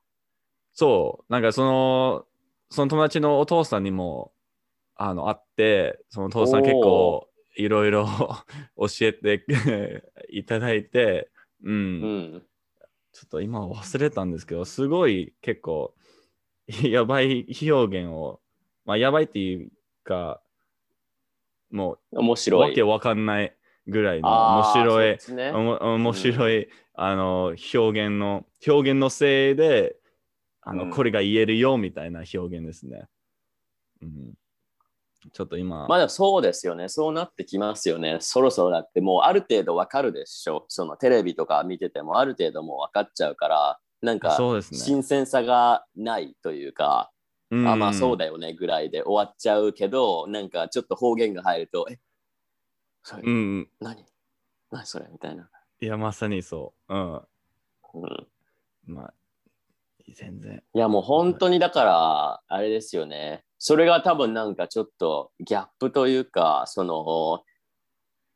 [0.73, 2.25] そう、なんかその、
[2.69, 4.31] その友達のお父さんにも、
[4.95, 8.07] あの、会って、そのお父さん結構いろいろ
[8.77, 9.45] 教えて
[10.29, 11.29] いただいて、
[11.63, 11.77] うん、う
[12.37, 12.45] ん。
[13.11, 15.93] ちょっと今忘れたんですけど、すごい結構
[16.83, 18.39] やばい表現を、
[18.85, 19.71] まあやばいっていう
[20.03, 20.41] か、
[21.71, 22.69] もう面白い。
[22.69, 23.55] わけわかんない
[23.87, 29.95] ぐらいの面白い、ね面白い、あの表現の、表現のせいで、
[30.61, 33.07] あの、うんこれが言えるよみたいな表現ですね。
[34.01, 34.33] うん、
[35.33, 36.87] ちょっと今、まあでもそうですよね。
[36.87, 38.17] そうなってきますよね。
[38.19, 40.65] そろそろだってもうある程度わかるでしょ。
[40.67, 44.61] そのテレビとか見ててもある程度もう分かっちゃうから、なんかね。
[44.61, 47.11] 新鮮さがないというか、
[47.51, 51.99] うんあまあそうだよねぐらいで終わっちゃうけど、なんかちょっと方言が入ると、え
[53.03, 54.05] それ、うん、何？
[54.71, 55.49] 何それみたいな。
[55.81, 56.93] いや、まさにそう。
[56.93, 57.13] うん。
[57.15, 58.27] うん
[58.85, 59.13] まあ、
[60.13, 60.63] 全然。
[60.73, 63.43] いやもう本当にだからあれですよね。
[63.57, 67.43] それが多分なんかちょっとギャップというかその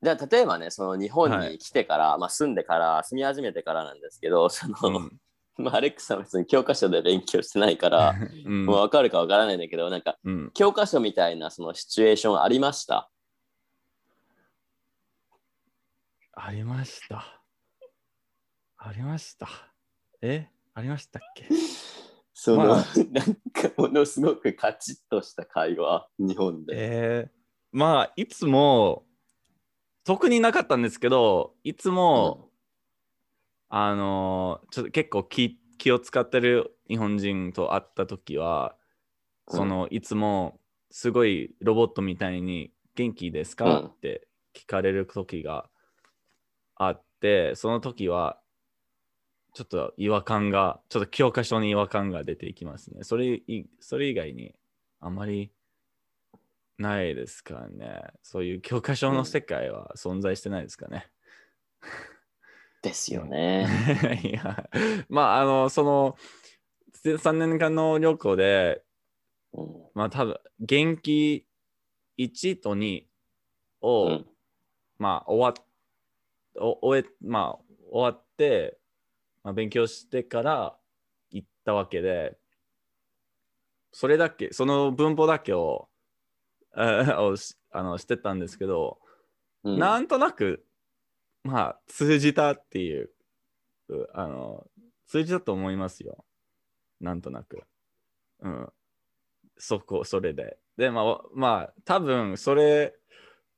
[0.02, 5.20] じゃあ例えばねその日本に来てから、まあ、住んでから住み始めてからなんですけどその、うん
[5.58, 13.10] まあ、アレックスさんは別に教科書で勉強してないから、 うんもう分かるか分からないんだけど、なんかうん、教科書みたいなそのシチュエーションありました？
[16.36, 17.24] ありました。
[18.78, 19.48] ありました。
[20.22, 20.48] え？
[20.74, 21.48] ありましたっけ？
[22.34, 26.74] その、まあなんかものすごくカチッとした会話、日本で。
[26.76, 27.30] えー、
[27.72, 29.06] まあ、いつも、
[30.04, 32.50] 特になかったんですけど、いつも、
[33.76, 38.76] あのーちょっと結構気気を使ってる日本人と会った時は、
[39.48, 40.60] うんそのいつも
[40.92, 45.70] すごいロボットみたいに元気ですか、うんって聞かれる時が
[46.76, 48.40] あって、その時は
[49.54, 53.04] ちょっと違和感が、ちょっと教科書に違和感が出ていきますね。
[53.04, 54.54] それいそれ以外に
[55.00, 55.52] あまり
[56.78, 58.04] ないですからね。
[58.22, 61.08] そういう教科書の世界は存在してないですかね。
[62.84, 63.66] ですよね。
[64.24, 64.70] いや、
[65.08, 66.18] まあ、あの、その、
[67.18, 68.84] 3年間の旅行で、
[69.54, 69.90] うん。
[69.94, 71.48] まあ、多分元気
[72.18, 73.08] 1と2
[73.82, 74.26] を、うん。
[74.98, 75.66] まあ、終わっ、
[76.56, 78.78] お終え、まあ、終わって、
[79.44, 80.78] まあ、勉強してから
[81.32, 82.38] 行ったわけで、
[83.94, 85.88] それだけ、その文法だけを、
[86.76, 87.32] あ
[87.82, 89.00] のしてたんですけど、
[89.64, 89.80] うん。
[89.80, 90.66] なんとなく、
[91.44, 93.10] まあ、通じたっていう、
[93.90, 94.66] うあの、
[95.08, 96.26] 通じたと思いますよ。
[97.02, 97.64] なんとなく。
[98.42, 98.70] うん。
[99.58, 100.58] そこ、それで。
[100.78, 102.96] で、まあ、まあ、多分、それ、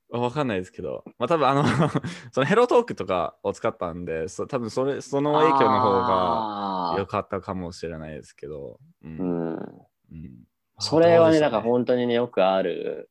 [0.09, 1.63] わかんないですけど、まあ、多分、あの、
[2.31, 8.79] そのヘロトークとかを使ったんで、そ多分、それ、その影響の方が良かったかもしれないですけど。
[9.03, 9.07] う。
[9.07, 10.45] うんん、うん
[10.79, 13.09] それはね、だどうでしょうから本当にね、よくある、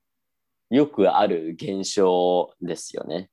[0.69, 3.31] よくある現象ですよね。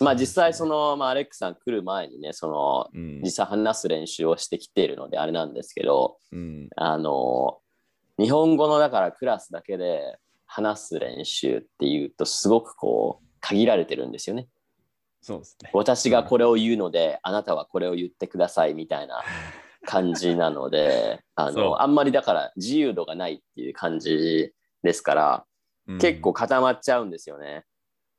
[0.00, 7.58] まあ実際そ、の、まあ、アレックさん来る前にね、その、うん実際話す練習をしてきているのであれなんですけど、うん、あの、
[8.18, 14.48] 日本語のだからクラスだけで話す練習っていうとすごくこう限られてるんですよね。
[15.20, 15.70] そうですね。
[15.72, 19.22] 私がこれを言うので、あなたはこれを言ってくださいみたいな
[19.86, 24.52] 感じなので、あのあんまりだから自由度がないっていう感じ
[24.82, 25.44] ですから、
[25.86, 27.66] うん結構固まっちゃうんですよね。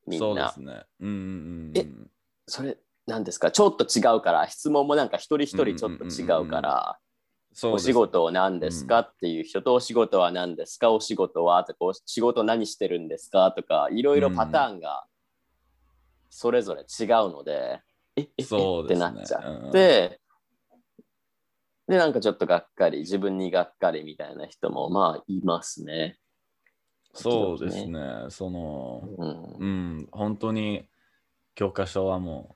[0.08, 0.26] みんな。
[0.26, 0.84] そうですね。
[1.00, 1.18] うんうんう
[1.72, 1.72] ん。
[1.76, 1.88] え
[2.48, 3.52] それなんですか？
[3.52, 4.48] ちょっと違うから。
[4.48, 7.00] 質問もなんか一人一人ちょっと違うから、
[7.64, 9.04] お仕事は何ですか、うん。
[9.06, 10.92] っていう人とお仕事は何ですか？
[10.92, 13.52] お仕事はとかお仕事何してるんですか？
[13.52, 15.06] とかいろいろパターンが
[16.30, 17.82] それぞれ違うので、
[18.16, 19.08] えええそうですね。
[19.08, 20.20] ってなっちゃって、
[21.88, 26.18] でなんかちょっとがっかり自分にがっかりみたいな人もまあいますね。
[27.16, 28.00] そうですね。
[28.30, 29.66] その、うんう
[30.02, 30.88] ん、本当に
[31.56, 32.56] 教科書はも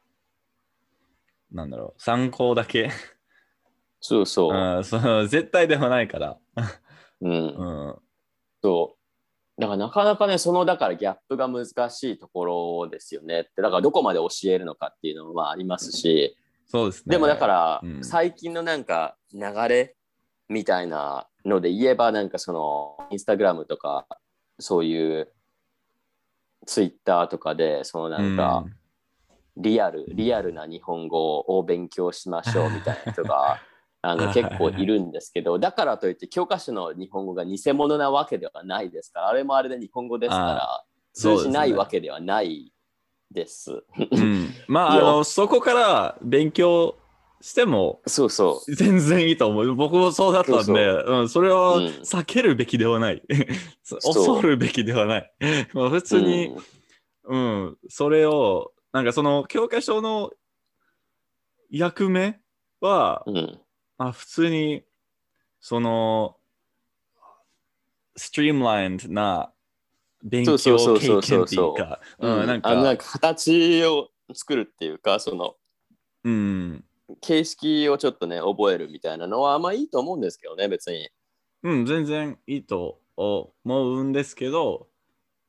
[1.52, 2.92] う、なんだろう、参考だけ。
[4.02, 4.54] そうそう。
[4.54, 6.38] うん、その絶対ではないから。
[7.22, 7.96] うんうん、
[8.62, 9.62] そう。
[9.62, 17.14] だからなかなかね、そのだからギャップが難しいところですよねって、だからどこまで教えるのかっていうのもまあありますし、そうですね。
[17.14, 19.96] でもだからうん最近のなんか流れ
[20.48, 24.08] みたいなので言えばなんかそのインスタグラムとか
[24.60, 25.32] そういう
[26.66, 28.66] ツイッターとかでそのなんか
[29.58, 33.60] リアル、リアルな日本語を勉強しましょうみたいな人が
[34.02, 42.72] あの結構いるんですけどだからといって教科書の日本語が偽物なわけではないですからあれもあれで日本語ですから通じないわけではない
[43.30, 43.84] です。
[44.12, 46.96] うん、まあ そこから勉強
[47.42, 48.76] してもそうそう。
[48.76, 49.76] 全然いいと思う。
[49.76, 53.24] 僕もそうだったんで、そううん、それはうん避けるべきではない。
[53.84, 55.34] そう恐るべきではない。
[55.74, 56.56] まあ普通に、
[57.24, 60.32] うん、それを、なんかその教科書の
[61.70, 62.40] 役目
[62.82, 63.62] は、うん、うん
[63.98, 64.84] まあ、普通に、
[65.60, 66.38] その、
[68.16, 69.52] ストリームラインな
[70.24, 75.56] 勉強そうそう経そうそう験っていうか、うん、なんか形を作るっていうかその
[76.26, 76.84] うん、
[77.22, 81.10] 形式をちょっとね覚えるみたいなのはまあいいと思うんですけどね別に。
[81.64, 84.88] うん、全然いいと思うんですけど、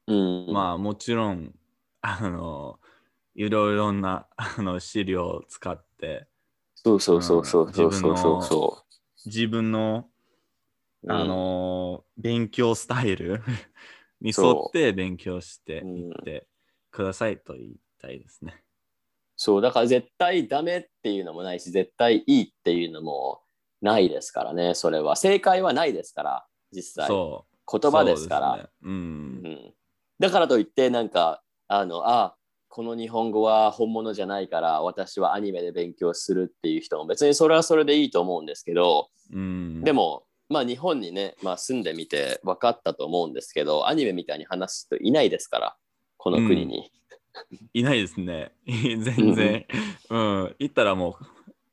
[0.07, 1.55] うん、まあもちろん、
[2.01, 2.81] あの、
[3.35, 6.27] いろいろなあの資料を使って、
[6.75, 8.85] そうそうそうそうそうそうそうそ
[9.25, 10.09] 自分の、
[11.05, 11.13] う。
[11.13, 13.43] あの、勉強スタイル
[14.21, 16.47] に沿って勉強してうんいって
[16.91, 18.65] くださいと言いたいですね。
[19.43, 23.41] そうだから絶対ダメっていうのもないし絶対いいっていうのも
[23.81, 27.09] ないですからねそれは正解はないですから実際。
[27.09, 28.97] 言葉ですからねうんう。
[29.49, 29.75] ん、
[30.19, 32.35] だからといってなんかあのあ
[32.69, 45.77] この日本語は本物じゃないから私はアニメで勉強するっていう人も別にそれはそれでいいと思うんですけど、うん、でもまあ日本にね、まあ、住んでみて分かったと思うんですけどアニメみたいに話す人いないですから
[46.19, 46.93] この国に。
[47.75, 48.53] いないですね。
[48.67, 49.67] 全然。
[50.11, 50.57] うん。
[50.59, 51.25] 行ったらもう、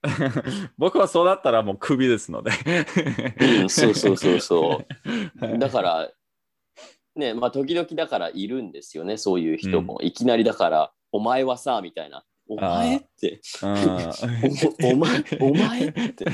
[0.78, 2.52] 僕はそうだったらもうクビですので。
[3.62, 4.86] うん、そうそうそうそ
[5.42, 5.58] う。
[5.58, 6.12] だから、
[7.16, 10.02] ね、まあ時々だからいるんですよね、そういう人も。
[10.02, 12.24] いきなりだから、お前はさ、みたいな。
[12.50, 13.68] お前って、お
[14.88, 16.26] お前、お前って、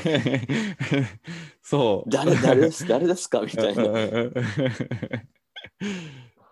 [1.63, 2.09] そう。
[2.09, 3.83] 誰誰です誰ですかみたいな。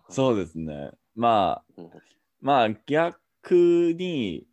[0.09, 0.89] そうですね。
[1.13, 1.89] まあ、うん
[2.41, 4.47] まあ逆に、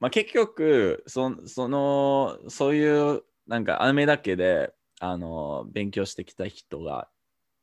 [0.00, 7.08] まあ、結局そそのそういうなんかアニメだけであの勉強してきた人が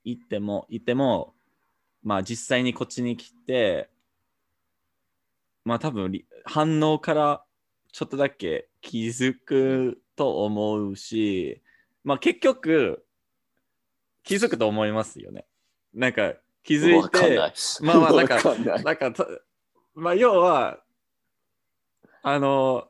[0.03, 1.33] いてもいても
[2.03, 3.89] まあ実際にこっちに来て
[5.63, 7.43] まあ多分り反応から
[7.91, 11.61] ちょっとだけ気づくと思うし
[12.03, 13.05] まあ結局
[14.23, 15.45] 気づくと思いますよね。
[15.93, 17.53] なんか気づいてない。
[17.81, 19.25] まあまあなんかなんかた、
[19.93, 20.83] まあ、要は、
[22.23, 22.87] あの、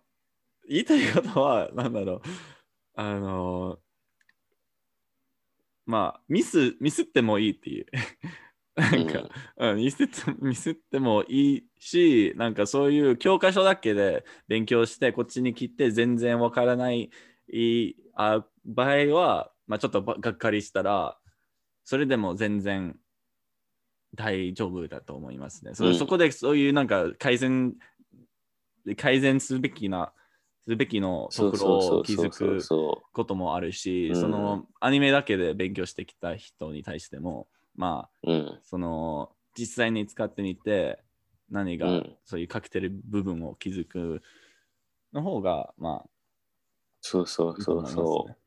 [0.68, 2.22] 言いたいことは、なんだろう、
[2.96, 3.80] あの、
[5.86, 7.86] まあ、ミス、ミスってもいいっていう。
[8.76, 17.12] なんか、うん、ミスってミスってもいいし、なんかそういう教科書だけで勉強して、こっちに来て全然わからない
[18.16, 21.18] あ場合は、まあ、ちょっとばがっかりしたら、
[21.84, 22.98] それでも全然
[24.16, 25.74] 大丈夫だと思いますね。
[25.74, 27.76] そうんそこでそういうなんか改善、
[28.98, 30.14] 改善すべきな、
[30.64, 38.32] すべきのそうところそうそうを気づそうそうくそこともあるし、うんそのアニメだけで勉強してきた人に対しても、まあ、う。
[38.32, 38.60] うん。
[38.64, 41.04] その実際に使ってみて
[41.50, 44.22] 何がうんそういう欠けてる部分を気づく
[45.14, 46.10] の方が、まあ、
[47.02, 48.38] そうそういいと思いますそうそね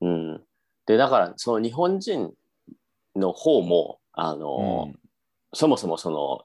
[0.00, 0.06] う。
[0.06, 0.44] うん。
[0.86, 2.32] で、だから、その日本人
[3.14, 4.92] の方も、あの、
[5.54, 6.44] そもそもその、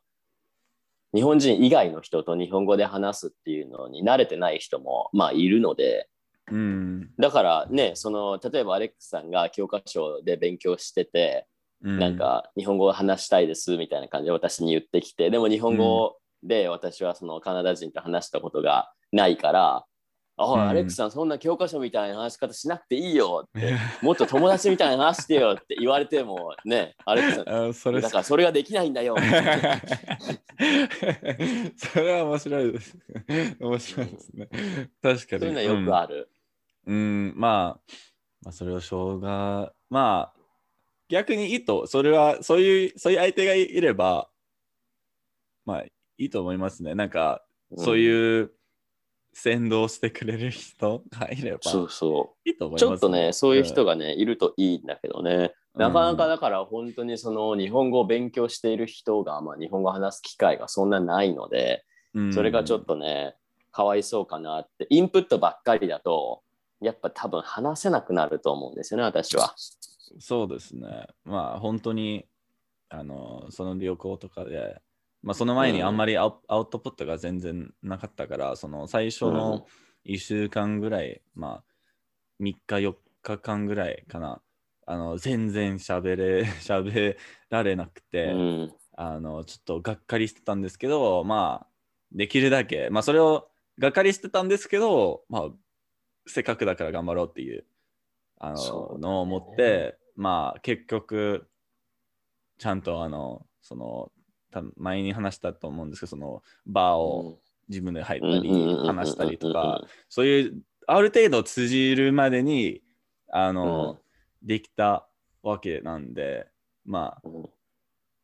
[1.15, 6.07] 日本人以外の人と日本語で話すっていうのに慣れてない人も、まあ、いるので、
[6.51, 6.57] うん。
[6.57, 11.47] うんだからね、その、例えばアレックスさんが教科書で勉強してて、
[11.81, 19.85] うんなんか日本語を話したいですみたいな感じで私に言ってきてでも日本語で私はそのカナダ人と話したことがないから
[20.37, 29.15] 「あ、うんアレックスさんそんな教科書みたいな話し方しなくていいよ」ってもっと友達みたいな話してよって言われてもね アレックスさんあそれだからそれができないんだよ。
[31.75, 32.97] それは面白いです。
[33.59, 34.47] 面白いですね。
[35.01, 35.21] 確かに。
[35.21, 36.29] そういうのはよくある。
[36.85, 36.99] うん、う
[37.31, 37.93] んまあ、
[38.43, 40.39] まあ、それをしょうが、まあ、
[41.09, 44.29] 逆にいいと、それは、そういう、そういう相手がいれば、
[45.65, 46.95] まあ、いいと思いますね。
[46.95, 47.43] なんか、
[47.77, 48.51] そうういう
[49.33, 51.03] 先導してくれる人？
[51.09, 52.79] がいれば、そうそいいと思う。
[52.79, 55.51] います、ちょっとね、そういう人が、がね、いるといいんだけどね。
[55.75, 63.35] なかなかだから本当にその日本語を勉強している人が、まあ、日本語を話す機会がそんなないので、うんそれがちょっとね、
[63.71, 66.43] かわいそうかなって、インプットばっかりだと、
[66.79, 69.55] やっぱ多分話せなくなると思うんですよね、私は。
[70.19, 71.07] そうですね。
[71.25, 72.25] まあ本当に
[72.89, 74.79] あのその旅行とかで、
[75.23, 79.65] まあ、その前にあんまりアウ,、トプットが全然なかったから、その最初の
[80.05, 84.41] 1週間ぐらい、まあ3日4日間ぐらいかな、
[84.85, 87.17] あの全然喋れ 喋
[87.49, 91.67] られなくて、うん、あのちょっとがっかりしてたんですけど、まあ
[92.11, 95.49] できるだけ、まあそれをがっかりしてたんですけど、まあ
[96.27, 97.65] せっかくだから頑張ろうっていう
[98.39, 101.47] あののを思って、まあ結局
[102.57, 104.11] ちゃんとあのその
[104.53, 107.39] た前に話したと思うんですけどそのバーを
[107.69, 112.81] 自分で入ったり話したりとかそういうある程度通じるまでに
[113.35, 113.97] あの、
[114.43, 115.07] できた
[115.41, 116.47] わけなんで
[116.85, 117.49] まあうん、うん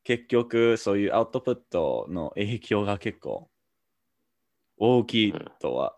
[0.09, 3.47] 結局そういうアウトプットの影響が結構
[4.75, 5.95] 大きいとは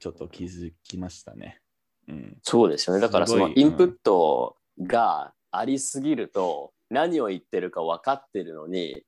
[0.00, 1.60] ちょっと気づきましたね。
[2.08, 3.00] うん、そうですよね。
[3.00, 9.04] だからそのインプットがありすぎると、何を言ってるか分かってるのに、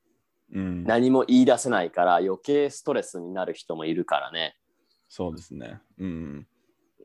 [0.54, 4.56] うん、何も言い出せないから余計ストレスになる人もいるからね。
[5.08, 5.80] そうですね。
[5.98, 6.46] うん。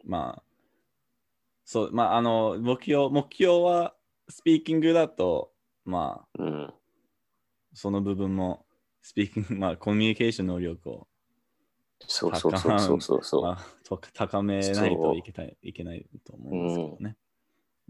[0.05, 0.43] まあ、
[1.65, 3.95] そう、まあ、あの、目標、目標は
[4.29, 5.51] スピーキングだと、
[5.85, 6.73] まあ、うん、
[7.73, 8.65] その部分も、
[9.01, 11.07] スピーキング、まあ、コミュニケーション能力を、
[12.07, 13.41] そうそうそうそうそうそう。
[13.43, 17.17] まあ、と高めないといけないいけないと思うんですけどね。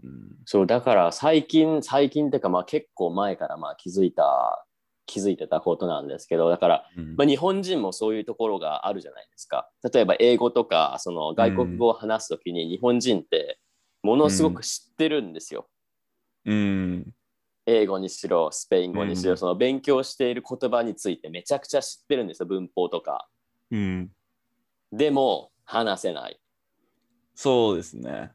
[0.02, 4.66] うんそうだから最近最近っていうかまあ結構前からまあ気づいた
[5.06, 7.16] 気づいてたことなんですけどだから、うん。
[7.16, 9.70] まあ、日本人もそういうところがあるじゃないですか。
[9.92, 13.58] 例えば英語とかその外国語を話すときに日本人って
[14.02, 15.68] ものすごく知ってるんですよ、
[16.44, 17.14] うん。
[17.66, 19.36] 英語にしろスペイン語にしろ、うん。
[19.38, 23.28] その勉強している言葉についてめちゃくちゃ知ってるんですよ文法とか。
[23.70, 24.10] うん。
[24.92, 26.38] でも話せない。
[27.34, 28.32] そうですね。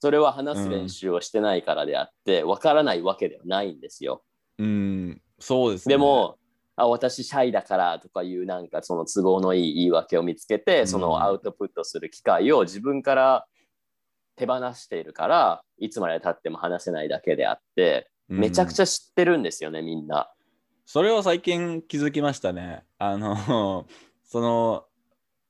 [0.00, 4.22] それは話す練習をしてないからであってわからないわけではないんですよ。
[4.58, 5.22] うん。
[5.38, 5.94] そうですね。
[5.94, 6.38] でも、
[6.76, 13.46] あ私シャイだからとかいうなんかその都合のいい言い訳を見つけて、うんそのアウトプットする機会を自分から
[14.36, 20.30] 手放しているからいつまでたっても話せないだけであってうんめちゃくちゃ知ってるんですよね、みんな。
[20.84, 22.84] それを最近気づきましたね。
[22.98, 23.86] あの、
[24.24, 24.86] その、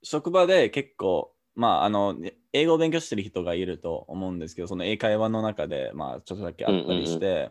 [0.02, 2.16] 職場で結構、まあ、あの、
[2.52, 7.50] 英語を勉強してる人がいると思うんですけど、その英会話の中で、まあ、ちょっとだけあったりして、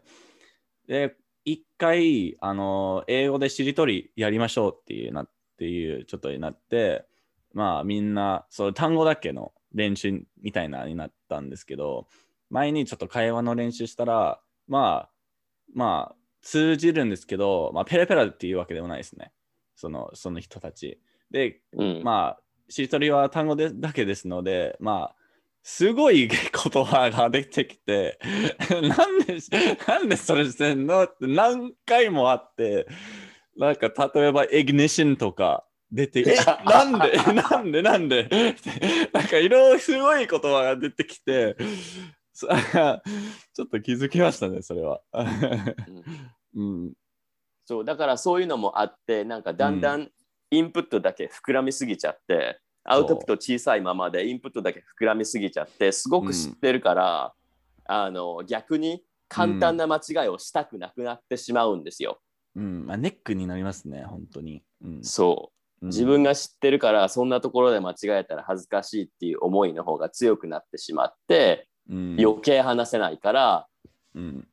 [0.88, 1.16] で、
[1.46, 7.06] 一回、あの、英語でしりとりやりましょうっていうなっていう、ちょっとになって、
[7.54, 12.08] まあ、みんな、そう、単語だけの練習みたいなになったんですけど、
[12.50, 15.10] 前にちょっと会話の練習したら、まあ、
[15.74, 19.32] まあ、通じるんですけど、まあ、ペラペラっていうわけでもないですね。
[19.76, 21.00] そのその人たち。
[21.32, 25.16] で、うんまあ、しりとりは単語でだけですので、まあ、
[25.68, 28.20] すごい言葉が出てきて、
[28.70, 29.40] なんで、
[29.88, 32.88] なんでそれしてんのって何回もあって、
[33.58, 36.36] なんか例えば、イグニッションとか出て、え、
[36.70, 38.30] なんで、なんで、なんで、
[39.12, 41.58] なんかいろいろすごい言葉が出てきて、
[42.32, 42.46] そ
[43.52, 45.02] ちょっと気づきましたね、それは。
[46.54, 46.84] うん。
[46.84, 46.94] うん、
[47.66, 50.12] そうだからそういうのもあってなんかだんだん。
[50.52, 57.34] インプットだけ膨らみすぎちゃって、アウトプット小さいままでインプットだけ膨らみすぎちゃってすごく知ってるから、
[57.86, 62.20] あの逆に簡単な間違いをしたくなくなってしまうんですよ。
[62.56, 62.86] うん。
[62.86, 64.64] まあ、ネックになりますね、本当に。
[64.84, 65.04] うん。
[65.04, 65.86] そう。
[65.86, 65.90] うん。
[65.90, 72.18] 自分が知ってるからそんなところで間違えたら恥ずかしいっていう思いの方が強くなってしまってうん。
[72.20, 73.68] 余計話せないから
[74.14, 74.48] うん。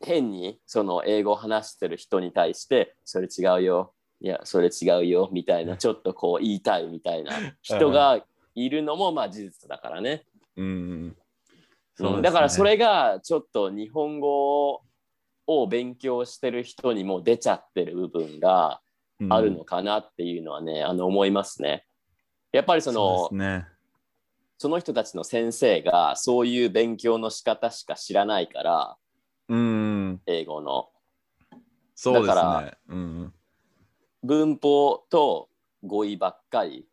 [0.00, 3.93] 変にその英語を話してる人に対してそれ違うよ
[4.24, 10.24] いやそれ違うよみたいなちょっとこう言いたいみたいな 人がいるのもまあ事実だからね。
[10.56, 14.80] うんねだからそれがちょっと日本語
[15.46, 18.80] を勉強してる人にも出ちゃってる部分が
[19.28, 21.86] あるのかなっていうのはね、あの思いますね。
[22.50, 23.66] やっぱりそのそね。
[24.56, 28.96] その人たちの先生がそういう勉強の仕方しか知らないから
[29.48, 30.88] うん、英語の
[31.94, 32.72] そうですだからね。
[32.88, 33.34] うん
[34.24, 35.48] 文法と
[35.84, 36.88] 語彙ばっかり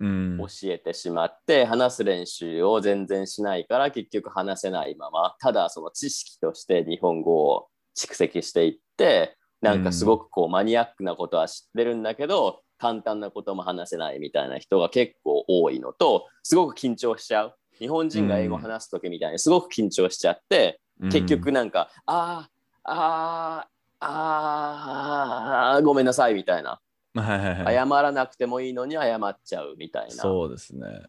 [0.00, 0.38] うん。
[0.38, 5.36] 教えてしまって、話す練習を全然しないから結局話せないまま。
[5.38, 17.54] ただその知識として日本語を蓄積していってなんかすごくこうマニアックなことは知ってるんだけど簡単なことも話せないみたいな人が結構多いのとすごく緊張しちゃう。
[17.78, 26.80] 日本人が英語を話す時みたいにすごく緊張しちゃって、結局なんか、あーあーあーごめんなさいみたいな
[27.14, 30.10] うん、はいはいはい謝らなくてもいいのに謝っちゃうみたいな。
[30.10, 31.02] そうですね。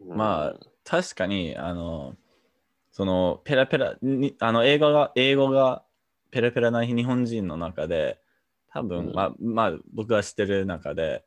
[0.00, 2.14] うんまあ確かに、あの、
[2.92, 5.82] そのペラペラに、あの英語が、英語が
[6.30, 8.20] ペラペラな日本人の中で、
[8.70, 11.24] 多分、うんまあ、まあ、僕が知ってる中で、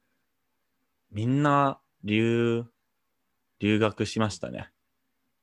[1.12, 2.66] みんな留、
[3.60, 4.70] 留学しましたね。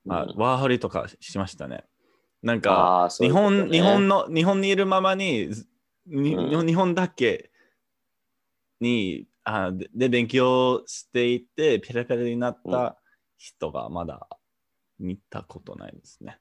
[0.09, 1.85] あうんワーホリとかしましたね。
[2.45, 5.67] なんか、日本、日本の、日本にいるままに、ず
[6.07, 7.51] にうん日本だけ
[8.81, 12.99] にあでで勉強していて、ペラペラになった
[13.39, 14.29] 人がまだ
[14.99, 16.39] 見たことないですね。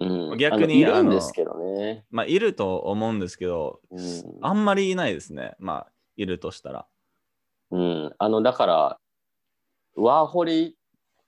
[0.00, 2.04] うん逆にいるんですけどね。
[2.10, 5.54] まあ、いると思うんですけど、うんあんまりいないですね。
[5.60, 6.86] まあ、いるとしたら。
[7.70, 8.98] うん、あのだから
[9.94, 10.76] ワーホリ、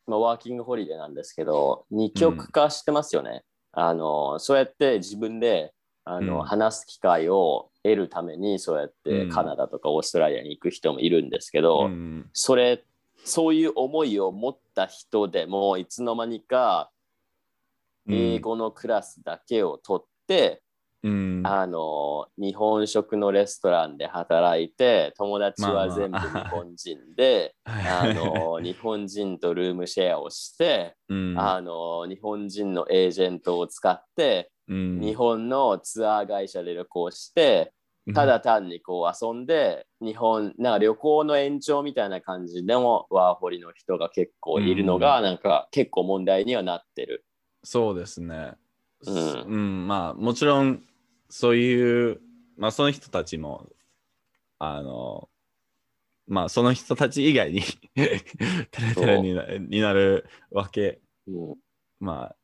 [0.08, 3.44] まあ、ワーキングホリデーなんですけど二極化してますよね。
[3.76, 5.72] あのそうやって自分で
[6.04, 6.42] あの、うん。
[6.44, 9.28] 話す機会を得るためにそうやってうん。
[9.30, 12.82] カナダとかオーストラリアに行く人もいるんですけど、うんそれ
[13.24, 16.90] そういう思いを持った人でもいつの間にか
[18.06, 20.62] 英語のクラスだけを取って、
[21.04, 21.42] うん。
[21.44, 31.38] あの日本食のレストランで働いて友達は全部日本人で、はいあの日本人とルームシェアをして、うん。
[31.38, 35.00] あの日本人のエージェントを使って、うん。
[35.00, 37.74] 日本のツアー会社で旅行して
[38.14, 47.24] ただ単にこう遊んで日本なんか旅行の延長みたいな感じでもワーホリの人が結構いるのが、なんか結構問題にはなってる。
[47.62, 48.52] そうですね。
[49.06, 49.40] うん。
[49.42, 50.82] うん、まあもちろん
[51.28, 52.20] そういう
[52.56, 53.68] まあその人たちも、
[54.58, 55.28] あの、
[56.26, 57.62] まあその人たち以外に
[57.94, 58.22] テ
[58.80, 61.54] レテレになになるわけ、うん
[62.00, 62.36] まあ、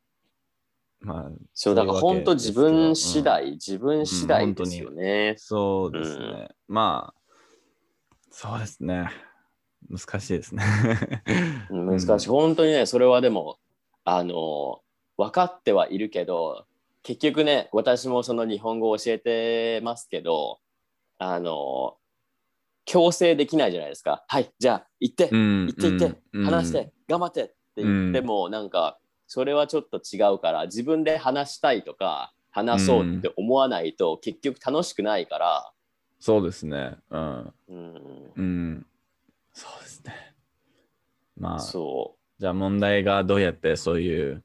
[1.01, 5.35] まあ、そうだから本当自分次うん第、自分次第ですよね。
[5.39, 6.49] そうですね。
[6.69, 7.35] まあ、
[8.31, 9.11] そうですね。
[9.89, 10.63] 難しいですね。
[11.71, 12.29] うん難しい。
[12.29, 13.59] 本当にね、それはでも、
[14.05, 14.83] あの、
[15.17, 16.67] 分かってはいるけど、
[17.03, 20.61] 結局ね、私もその日本語を教えてますけど、
[21.19, 21.97] あの、
[22.85, 24.25] 強制できないじゃないですか。
[24.29, 25.67] はい、じゃあ行って、うん。
[25.67, 35.73] 行って行って、うん話して、頑張ってって言っても、なんか、それはちょっと違うから、自分で話したいとか、話そうって思わないと、結局楽しくないから、
[36.19, 36.97] そうですね。
[37.11, 37.55] うん。
[37.69, 38.87] うん、うん。
[39.55, 40.35] そうですね。
[41.39, 44.45] まあ、そじゃあ問題がどうやってそういう、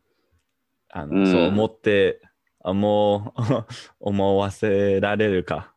[0.90, 2.28] あの、うんそう思って、あ
[2.74, 5.74] もう思わせられるか。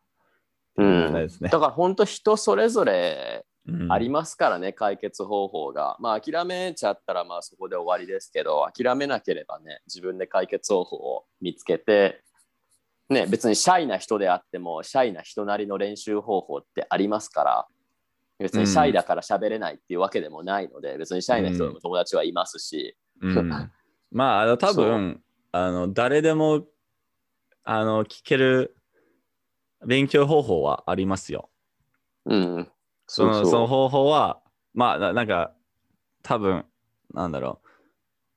[0.77, 0.83] う。
[0.83, 5.95] うん、問題ですねだから本当人それぞれうんありますからね、解決方法が。
[5.99, 12.23] まあ諦めちゃったらまあそこで終わりですけど、諦めなければね、自分で解決方法を見つけて、
[13.09, 17.67] ね、別にシャイな人であっても、シャイな人なりの練習方法ってありますから、
[18.39, 23.69] 別にシャイだから喋れないっていうわけでもないので、別にシャイな人でも友達はいますし、うん
[24.11, 25.21] まあ、多分
[25.51, 26.65] あの誰でも
[27.71, 28.75] あの聞ける
[29.85, 31.51] 勉強方法はありますよ。
[32.25, 32.67] うん。
[33.05, 34.41] そのその方法は、
[34.73, 35.53] まあななんか
[36.23, 36.65] 多分
[37.13, 37.61] なんだろ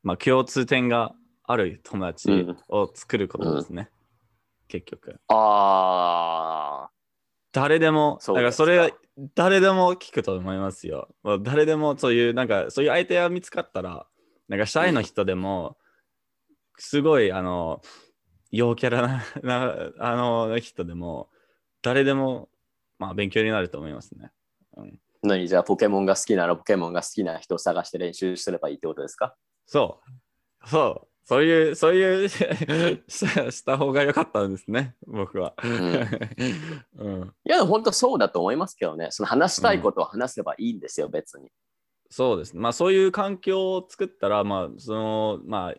[0.05, 1.15] う、まあ共通点が
[1.45, 3.89] ある友達うんを作ることですね。
[4.69, 5.17] 結局。
[5.29, 6.91] あ
[7.53, 8.93] 誰でも、だからそれ
[9.35, 11.09] 誰でも聞くと思いますよ。
[11.23, 14.07] まあ誰でもそういう、なんかそういう相手が見つかったら、
[14.49, 15.79] なんかシャイの人でも、
[16.77, 17.81] すごい、あの、
[18.53, 21.31] 陽キャラなな あの人でも、
[21.81, 22.49] 誰でも、
[22.99, 24.31] まあ、勉強になると思いますね。
[24.77, 24.93] うん、ー、
[25.23, 29.35] 何じゃあポケモンが好きならポケモンが好きな人を探して練習すればいいってことですか？
[29.67, 30.01] そ
[30.65, 30.69] う。
[30.69, 31.09] そう。
[31.25, 32.29] そういう、そういう
[33.09, 35.55] した方が良かったんですね、僕は。
[35.63, 39.09] うんいや、でも本当そうだと思いますけどね。
[39.11, 41.51] その話したいことを話せばいいんですよ、別に。
[42.11, 42.61] そうですね。
[42.61, 45.75] まあそういう環境を作ったら、まあその、まあ、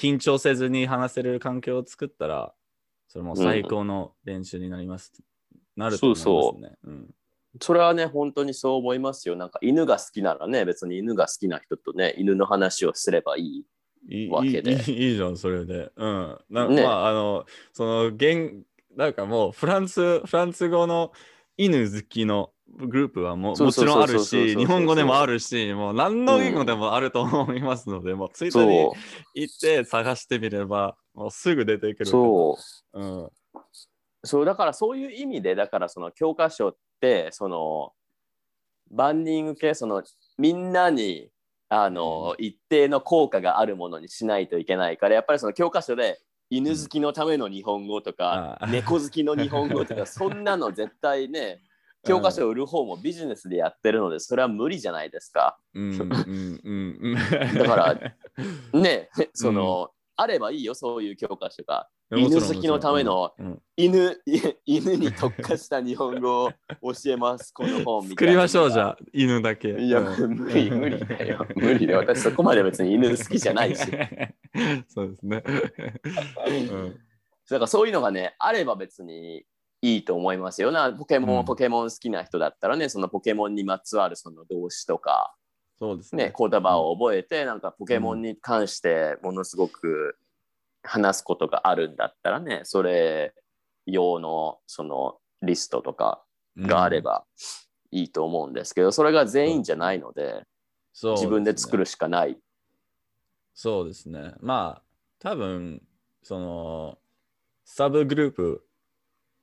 [0.00, 2.54] 緊張せずに話せる環境を作ったら、
[3.06, 5.12] それも最高の練習になります。
[5.76, 6.24] なると思いますね。
[6.24, 6.90] そうそう。
[6.90, 7.14] ん、
[7.60, 9.36] それはね、本当にそう思いますよ。
[9.36, 13.64] なんか犬が好きならね、別に犬が好きな人とね、犬の話をすればいい。
[14.30, 15.92] わけでいいいいじゃん、それで。
[15.94, 16.38] うん。
[16.48, 17.44] なねまあ、あの、
[17.74, 18.64] その、言
[18.96, 21.12] なんかもう、フランス、フランス語の
[21.62, 32.04] 犬好きのグループはももちろんあるし、日本語でもあるし、もう何の言語でもあると思いますので、もうツイッターそに行って探してみれば、もうすぐ出てくう。
[32.04, 32.06] る。
[32.06, 32.58] そ
[32.94, 32.98] う。
[32.98, 33.02] う。
[33.02, 33.30] うん。
[34.24, 37.92] そう、だからそういう意味で、だからその教科書って、その、
[38.90, 40.02] 万人受け、その、
[40.38, 41.28] みんなに、
[41.68, 46.20] あの、一定の効果があるものにしないといけないから、やっぱりその教科書で、
[46.50, 51.62] 犬好きのための日本語とか、あー猫好きの日本語とか、 そんなの絶対ね、
[52.04, 55.58] 教科書を売る方もビジネスでやってるので、それは無理じゃないですか。
[55.74, 57.58] うんうんうんうん。
[57.58, 61.88] だから、ね、 その、あればいいよ、そういう教科書が。
[62.14, 63.32] 犬好きのための
[63.76, 66.52] 犬、い 犬に特化した日本語を
[66.92, 68.26] 教えます、 この本みたいな。
[68.26, 69.70] 作りましょう、じゃあ、犬だけ。
[69.70, 71.46] いや、うん無理、無理だよ。
[71.56, 71.98] 無理だよ。
[72.00, 73.90] 私、そこまで別に犬好きじゃないし。
[73.90, 74.06] だ か
[74.88, 75.42] そうですね。
[76.70, 77.00] うん
[77.58, 79.44] らそういうのがね、あれば別に
[79.82, 80.92] いいと思いますよな。
[80.92, 85.34] ポケモン、うんポケモン好きな人だったらね、そのポケモンにまつわるその動詞とか、
[85.80, 90.14] そうですね、言葉を覚えて、なんかポケモンに関してものすごく
[90.82, 93.34] 話すことがあるんだったらね、それ
[93.86, 96.22] 用のそのリストとか
[96.58, 97.24] があれば
[97.90, 100.44] いいと思うんですけど、それが全員じゃないので、
[100.92, 101.84] そう自分で作る。
[101.84, 102.38] るしかない。
[103.54, 104.34] そうですね。
[104.40, 104.82] まあ、
[105.18, 105.82] 多分
[106.22, 106.98] その、
[107.64, 108.66] サブグループ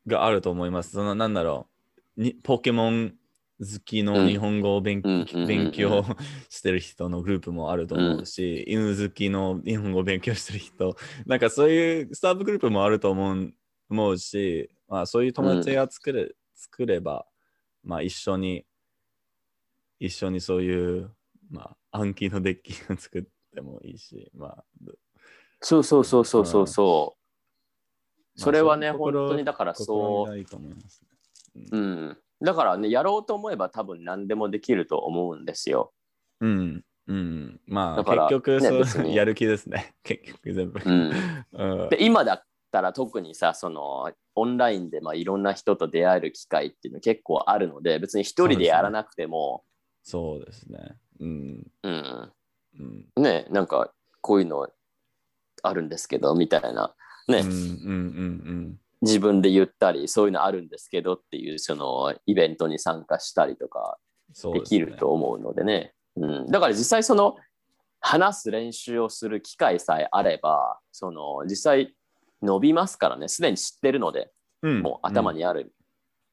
[0.06, 0.92] があると思います。
[0.92, 1.68] その、なんだろ
[2.16, 3.16] う、にポケモン
[3.60, 6.06] 好きの日本語を勉,、強
[6.50, 10.96] してる人のグループもあると思うし、犬好きの日本語を勉強してる人、
[11.26, 13.54] なんかそういうサブグループもあると思う
[13.90, 17.26] 思うし、まあ、そういう友達が作れ,、作れば、
[17.84, 18.66] まあ、一緒に、
[20.00, 21.12] 一緒にそういう、
[21.50, 24.64] まあ、暗記のデッキを作ってもいいし、まあ、
[25.62, 26.68] そうそうそうそうそう。
[26.68, 27.18] そ
[28.36, 28.40] う。
[28.40, 29.86] それはね、本当にだからそう。
[29.88, 31.02] 心がいいと思います
[31.56, 31.68] ね。
[31.72, 32.18] うん。
[32.42, 35.94] だからね、やろうと思えば多分何でもできると思うんですよ。
[36.40, 36.84] うん。
[37.08, 37.60] うん。
[37.66, 39.96] まあ、結局そう、ね別にやる気ですね。
[40.04, 40.82] 結局全部。
[40.84, 41.12] うん。
[41.54, 49.64] うんで、今だ、ったら特にさそのオンラインでまあいろんな人と出会える機会っていうの結構あるので別に一人でやらなくても
[50.04, 50.98] そうですね。
[51.20, 51.72] うん。
[51.84, 52.32] うん
[52.80, 52.84] う
[53.20, 53.24] ん。
[53.24, 54.70] ねなんかこういうの
[55.64, 56.94] あるんですけどみたいな
[57.28, 57.54] ね、うんうんう
[58.52, 63.98] ん自分で言ったりそういうのあるんですけどっていうそのイベントに参加したりとか
[64.30, 65.94] ですきると思うのでね。
[66.16, 67.36] うん、だから実際その
[68.00, 71.94] 話す練習をする機会さえあればその実際
[72.42, 73.28] 伸びますからね。
[73.28, 74.32] すでに知ってるので
[74.64, 74.82] うん。
[74.82, 75.74] もう頭にある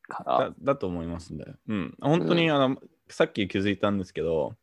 [0.08, 1.44] から、だだと思いますね。
[1.68, 1.94] うん。
[2.00, 2.76] 本当に、うんあの、
[3.08, 4.54] さっき気づいたんですけど、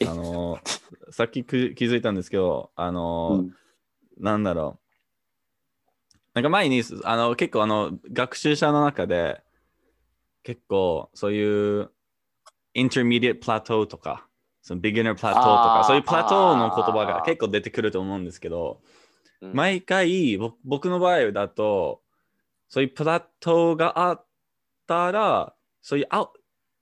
[0.00, 0.06] え？
[0.06, 0.58] あの、
[1.10, 3.54] さっきく気づいたんですけど、あの、うん。
[4.18, 4.81] なんだろう。
[6.34, 9.42] なんか前に、あの、結構あの、学習者の中で、
[10.42, 11.90] 結構そういう、
[12.74, 14.26] intermediate plateau とか、
[14.62, 18.80] その beginner plateau とかそういう plateau の言葉が結構出てくると思うんですけど、
[19.40, 19.52] うん。
[19.54, 22.00] 毎回ぼ僕の場合だと
[22.68, 24.26] そういうプラットがあっ
[24.86, 25.52] たら
[25.82, 26.30] そういうあ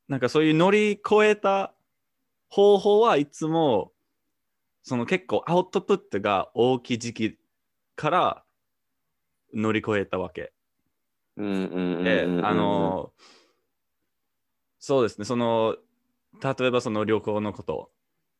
[0.08, 1.72] なんかそういう乗り越えた
[2.50, 3.92] 方法はいつも
[4.82, 7.38] その結構アウトプットが大きい時期
[7.96, 8.44] から
[9.54, 10.52] 乗り越えたわけ。
[11.36, 13.12] うんうんうんうんでうんあの
[14.78, 15.24] そうですね。
[15.24, 15.76] その
[16.42, 17.90] 例えばその旅行のこと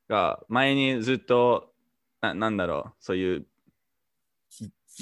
[0.09, 1.73] が前にずっと
[2.21, 2.93] ななんだろう。
[3.01, 3.47] そういう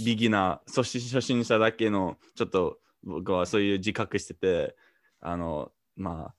[0.04, 4.76] ビギナー初心初心者だけのちょっと僕はそういう自覚してて
[5.20, 6.34] あのまあ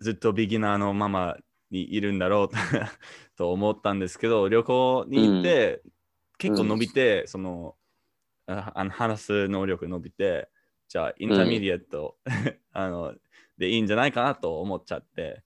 [0.00, 1.36] ずっとビギナーのまま
[1.70, 2.48] にいるんだろう
[3.36, 5.82] と思ったんですけど旅行に行って、
[6.38, 7.74] 結構伸びて、その
[8.46, 10.48] ああの話す能力伸びて
[10.88, 12.16] じゃあ intermediate、
[12.72, 13.14] あの
[13.58, 15.42] でいいんじゃないかなと思っちゃって。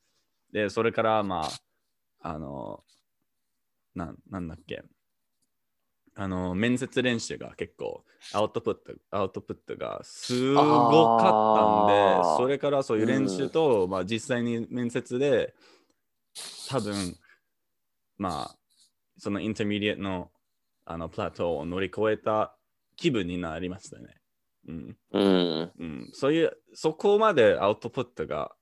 [0.53, 1.49] でそれからま
[2.23, 2.85] ああの
[3.95, 4.83] なんなんだっけ。
[6.17, 15.55] あの面接練習が結構アウトプットアウトプットがすごかったんでそれからそういう練習と、まあ、実際に面接で
[16.69, 17.17] 多分
[18.19, 18.57] まあ
[19.17, 20.31] その intermediate の
[20.85, 22.57] あの plateau を乗り越えた
[22.97, 24.17] 気分になりましたね。
[24.69, 24.97] うん。
[25.13, 25.73] うん。
[25.79, 28.53] うん、そういうそこまでアウトプットが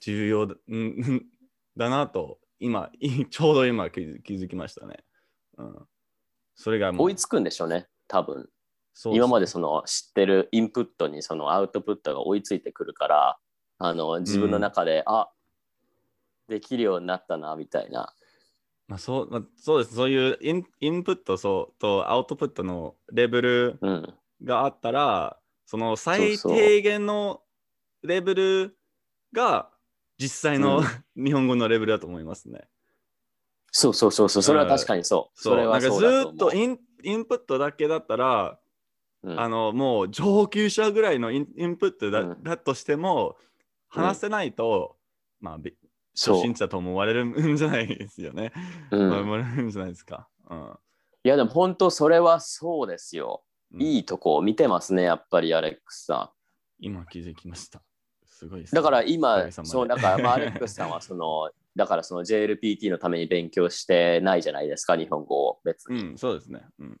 [0.00, 1.26] 重要だうん
[1.76, 5.04] だなと今い ちょうど今気づ気づきましたね。
[5.58, 5.88] うん、
[6.54, 8.48] それがもう追いつくんでしょうね多分。
[8.92, 13.38] そうす今までその知ってるインプットにそのアウトプットが追いついてくるから
[13.78, 15.28] あの自分の中で、あ
[16.48, 18.14] できるようになったなみたいな
[18.88, 19.96] まあそうまあ、そうです。
[19.96, 24.14] そういうインインプットそうとアウトプットのレベルうん
[24.44, 27.40] があったらそのそう最低限の
[28.02, 28.76] レベル
[29.32, 29.70] が
[30.18, 30.82] 実際の、
[31.16, 32.68] 日本語のレベルだと思いますね。
[33.70, 34.42] そうそうそうそう。
[34.42, 38.58] それは確かにそう、それはそうなんかずっとインインプットだけだったら、
[39.22, 39.40] うん。
[39.40, 42.42] あのもう上級者ぐらいのインインプットだ,、うん。
[42.42, 43.36] だとしても
[43.88, 44.96] 話せないと、
[45.40, 45.58] まあ
[46.16, 48.52] 初心者と思われるんじゃないですよね。
[48.90, 49.10] うん。
[49.10, 50.28] まあ思われるんじゃないですか。
[50.48, 50.78] うん。
[51.24, 53.42] いやでも本当それはそうですよ、
[53.72, 53.82] うん。
[53.82, 56.32] いいとこを見てますねやっぱりアレックスさ
[56.78, 57.82] 今気づきました。
[58.24, 65.60] すごいですんだから今そうだから、まあ、アレックスさんはその だからその JLPT のために勉強してないじゃないですか日本語を。
[65.64, 66.62] 別に、うん、そうですね。
[66.78, 67.00] うん、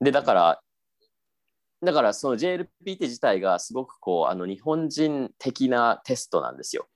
[0.00, 0.62] でだから
[1.82, 6.88] だからその JLPT 自体がすごくこうあの日本人的なテストなんですよ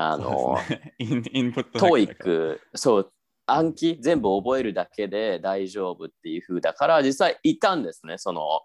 [0.00, 1.80] あのね、インインプット。
[1.80, 3.12] トーイック、そう、
[3.46, 8.60] 暗記全部覚えるだけで大丈夫っていう風だから、実際いたんですね、その、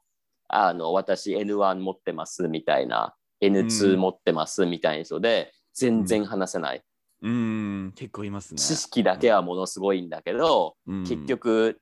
[0.47, 6.83] あの、私 N1 持ってますみたいな、う N2 ん持ってますみたいな人で、全然話せない。
[7.23, 8.59] うん、結構いますね。
[8.59, 11.81] 知識だけはものすごいんだけど、うん、結局、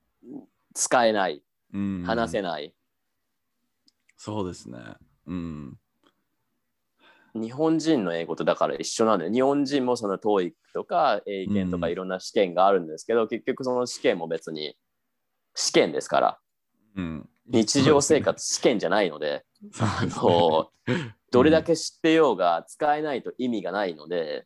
[0.74, 1.44] 使えない、
[1.74, 2.74] うん、話せない。
[4.16, 4.78] そうですね。
[5.28, 5.78] うん。
[7.34, 11.92] 日本人の英語とだから一緒なんで、日本人もその TOEIC とか英検とかうん。
[11.94, 14.76] いろんな試験があるんですけど、結局その試験も別に
[15.56, 16.40] 試験ですから、
[16.96, 20.92] うん、日常生活試験じゃないので、そうですね、こう
[21.32, 24.46] どれだけ知ってようが使えないと意味がないので、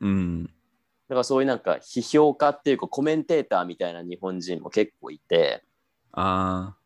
[0.00, 0.50] うん、だ
[1.10, 5.62] からそういうなんか批評家っていうかコメンテーターみたいな日本人も結構いて、
[6.12, 6.76] あ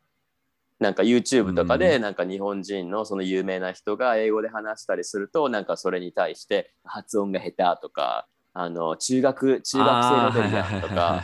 [0.83, 11.23] なんか YouTube とかでうんなんか日本人のその有名な人が英語で話したりすると、なんかそれに対して発音が下手とか、あの中学中学生レベルやんとか、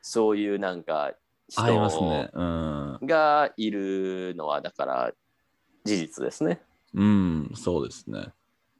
[0.00, 1.12] そういうなんか
[1.50, 1.66] 人。
[3.04, 5.12] がいるのはだから
[5.84, 6.60] 事実ですね。
[6.94, 8.28] うん、そうですね。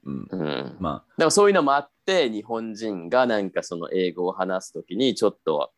[0.05, 0.29] うん。
[0.31, 0.77] うん。
[0.79, 5.73] まだからそういうのもあって日本人がなんかその英語を話すときにちょっと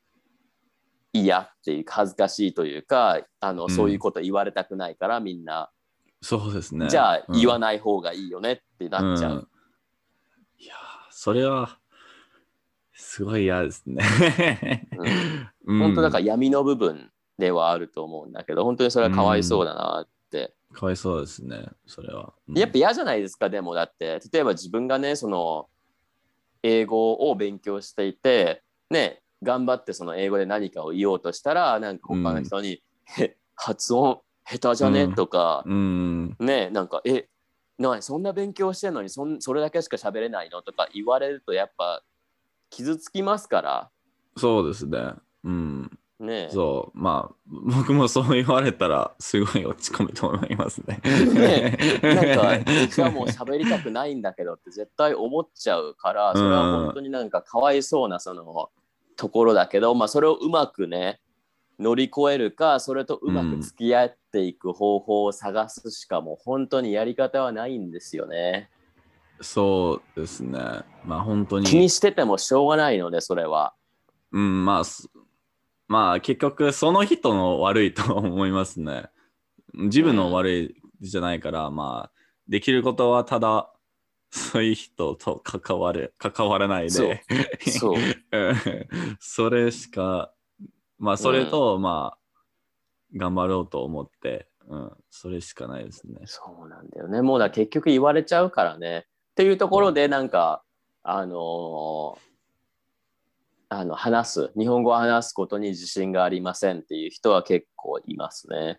[1.14, 3.70] 嫌っていう恥ずかしいというかあの、うん。
[3.70, 5.70] そういうこと言われたくないからみんな、
[6.20, 6.88] そうですね。
[6.88, 9.48] じゃあ言わない方がいいよねってなっちゃう。
[10.58, 10.76] いやー、
[11.10, 11.78] それは、
[12.94, 14.88] すごい嫌ですね。
[15.66, 15.78] うん。
[15.78, 22.32] 本当だから闇の部分ではあると思うんだけど本当にそれはかわいそうだなって、かわいそうですね、それは。
[22.48, 22.58] うん。
[22.58, 23.74] やっぱ嫌じゃないですかでも。
[23.74, 25.68] だって例えば自分がねその
[26.62, 32.82] 英語を勉強していてね頑張ってその英語で何かを言おうとしたらなんか他の人に
[33.18, 36.36] 「へ発音下手じゃね?」うんとか、うん。
[36.40, 37.28] ねなんか「え
[37.78, 42.02] なにそんな勉強してんのにそんそれだけしか喋れないの?」とか言われるとやっぱ
[42.70, 43.90] 傷つきますから
[44.36, 44.98] そうですね。
[45.44, 45.98] うん。
[46.20, 51.00] ねそう、まあ、僕もそう言われたら、すごい落ち込むと思いますね。
[51.34, 58.70] ね なんか、じゃあもう喋りたくないんだけどって絶対思っちゃうから、それは本当になんかかわいそうなその
[59.16, 61.20] ところだけど、まあそれをうまくね、
[61.78, 68.70] 乗り越えるか、それとうまく付き合っていく方法を探すしかもう本当にやり方はないんですよね。
[69.40, 70.60] そうですね。
[71.04, 71.66] まあ、本当に。
[71.66, 73.74] 気にしててもしょうがないので、それは。
[74.32, 75.10] うん、まあ、す
[75.88, 79.06] まあ、結局、その人の悪いと思いますね。
[79.74, 82.12] 自分の悪いじゃないから、まあ、
[82.48, 83.70] できることはただ、
[84.36, 87.22] そういう人と関わる、関わらないそうで、
[87.70, 87.94] そう。
[87.96, 88.54] うん
[89.20, 90.32] それしか、
[90.98, 96.14] まあ、それと、まあ、頑張ろうと思って、うん、それしかないですね。
[96.24, 97.22] そうなんだよね。
[97.22, 99.06] もうだ結局言われちゃうからね。
[99.06, 100.64] っていうところでなんか、
[101.04, 102.34] あのー
[103.68, 108.78] あの話す日本語を話すことに自信がありませんっていう人は結構いますね。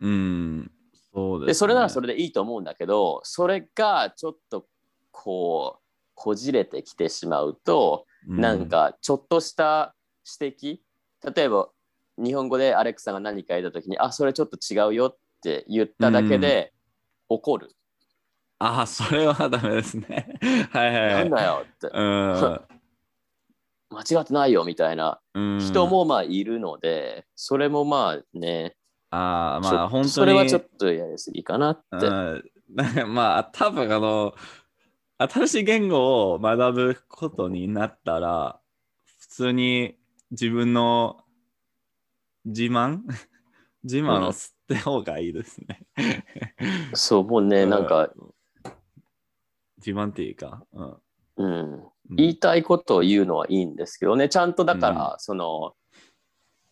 [0.00, 0.70] うん、
[1.14, 1.46] そうです、ね。
[1.48, 4.66] でそれならそれでいいと思うんだけどそれがちょっと
[5.16, 5.82] こう
[6.14, 9.94] こじれてきてしまうと、うん、なんかちょっとした
[10.40, 10.78] 指摘
[11.34, 11.70] 例えば
[12.18, 16.72] 日本語でアレクサが何か言った時にあそれちょっと違うよって言っただけで
[17.28, 17.70] 怒る。
[18.58, 20.38] ああ、それはダメですね。
[20.70, 21.14] はいはいはい。
[21.14, 22.60] なんだよってうん
[23.90, 28.76] 間違ってないよみたいなうん、人もまあいるので、それもまあね、
[29.10, 30.10] ああ、まあ本当に。
[30.10, 32.06] それはちょっとやりすぎかなって。
[32.06, 32.44] うん
[33.14, 34.34] まあ多分あの、
[35.18, 38.60] 新しい言語を学ぶことになったら、
[39.18, 39.96] 普通に
[40.30, 41.24] 自分の
[42.44, 43.00] 自慢？
[43.82, 45.86] 自慢を吸って方がいいですね。
[46.94, 48.10] そう、もうね、うんなんか、
[49.78, 50.66] 自慢っていうか。
[50.72, 50.96] うん
[51.36, 55.74] うん、うん言いたいことを言うのはいいんですけどね、ちゃんとだから、その、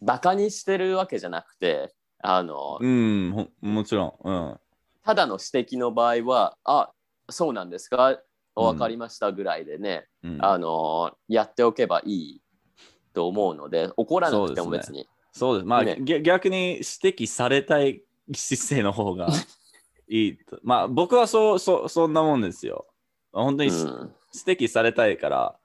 [0.00, 4.28] バカにしてるわけじゃなくて、あの、うん、ほもちろん。
[4.28, 4.60] うん。
[5.02, 6.92] ただの指摘の場合は、あ
[7.28, 8.20] そうなんですか、
[8.56, 12.42] うんわかりましたぐらいでね、うん、あの、やっておけばいい
[13.12, 15.08] と思うので、怒らなくてもそうです別に。
[15.32, 15.66] そうです。
[15.66, 18.02] まあ、ねぎ逆に指摘されたい
[18.32, 19.28] 姿勢の方が
[20.08, 20.60] いいと。
[20.62, 22.86] まあ、僕はそうそうそんなもんですよ。
[23.32, 25.56] 本当にし、うん指摘されたいから。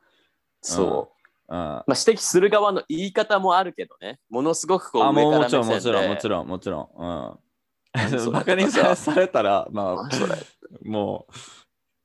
[0.61, 1.11] そ
[1.49, 1.53] う。
[1.53, 1.59] うん。
[1.59, 6.89] あ、まあ、指摘する側の言い方もあるけどね、ものすごくこう上もうもちろん、もちろん、もちろん、もちろん。
[6.95, 8.31] うん。
[8.31, 10.09] バカ にさされたら、まあ、
[10.87, 11.33] もう、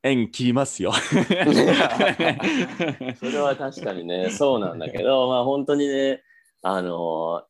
[0.04, 0.92] 縁切りますよ。
[1.02, 1.24] それ
[3.38, 6.22] は確かにね、そうなんだけど、 まあ本当にね、
[6.62, 7.44] あのー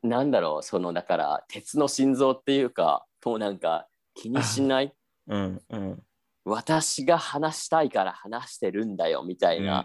[0.00, 4.94] なんだろう、そのだから、鉄の心臓っていうか、もうなんか気にしない、
[5.26, 6.00] うんうん。
[6.44, 9.84] 私が話したいから話してるんだよみたいな、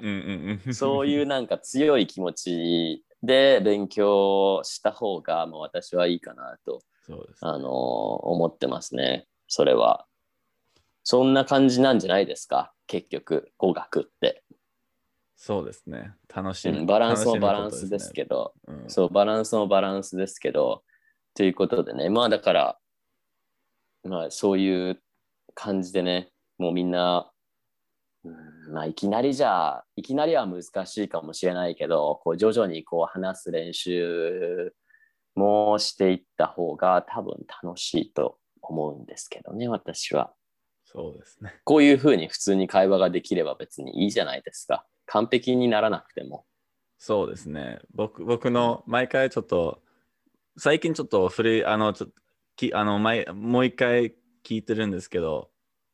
[0.72, 7.39] そういうなんか強い気持ちで勉強した方が、まあ、私はいいかなと、そうです。
[7.41, 10.06] あのー思ってますね、それは。
[11.04, 14.43] そんな感じなんじゃないですか、結局、語学って。
[15.36, 16.14] そうですね。
[16.34, 18.84] 楽しみ、うんバランスもバランスですけど、うん。
[18.88, 20.84] そう、バランスもバランスですけど、
[21.36, 22.80] ということでね、まあだから、
[24.04, 25.01] まあそういう
[25.54, 27.30] 感じでね、もうみんな、
[28.24, 34.74] うんまあいきなりじゃ、いきなりは難しいかもしれないけど、こう徐々にこう話す練習
[35.36, 40.34] もしていった方が多分楽しいと思うんですけどね、私は。
[40.94, 41.56] そうですね。
[41.64, 44.86] こういうふうに普通に会話ができれば別にいいじゃないですか。
[45.08, 46.46] 完璧にならなくても。
[47.00, 47.80] そうですね。
[47.94, 49.82] 僕僕の毎回ちょっと、
[50.58, 52.16] 最近ちょっと古い、あの、ちょっと
[52.56, 55.50] きあの前もう一回聞いてるんですけど、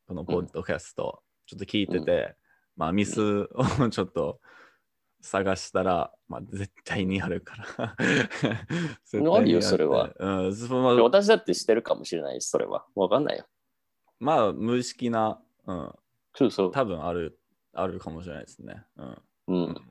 [0.06, 2.36] このポッドキャスト、ちょっと聞いてて、
[2.76, 4.40] まあミスをちょっと
[5.22, 7.96] 探したら、まあ絶対にあるから。
[7.96, 10.10] あるよそれは。
[10.18, 12.84] うん、私だってしてるかもしれないです、それは。
[12.94, 13.46] わかんないよ。
[14.20, 15.92] まあ無意識な、うん、
[16.34, 16.72] そうそう。
[16.72, 17.38] 多分ある、
[17.72, 18.84] あるかもしれないですね。
[18.96, 19.16] うん。
[19.48, 19.82] うん。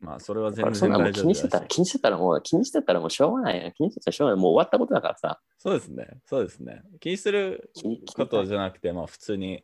[0.00, 1.66] まあ、それは全然大丈夫気にしてたら。
[1.66, 3.70] 気にしてたらもう、気にしてたらもうしょうがないよ。
[3.72, 4.42] 気にしてたらしょうがない。
[4.42, 5.40] もう終わったことだからさ。
[5.58, 6.08] そうですね。
[6.24, 6.82] そうですね。
[7.00, 7.70] 気にする
[8.16, 9.62] ことじゃなくて、まあ、普通に、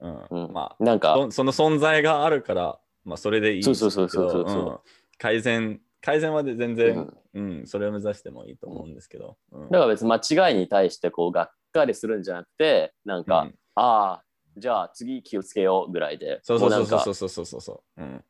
[0.00, 0.26] うん。
[0.30, 4.80] うんまあなんか、そ、その存在があるから、まあ、それでいいそうそうそうそうそうけどん
[5.18, 9.36] 改善、改善は全う然、んうん、それを目指してもいいと思うんですけど。
[9.50, 14.24] うんだから別に間違いに対してこうがっかりするんじゃなくて、なんか、うんああ、
[14.56, 18.02] じゃあ次気をつけようぐらいで、そうそうそうそうそうそうそうそう。
[18.02, 18.24] うん。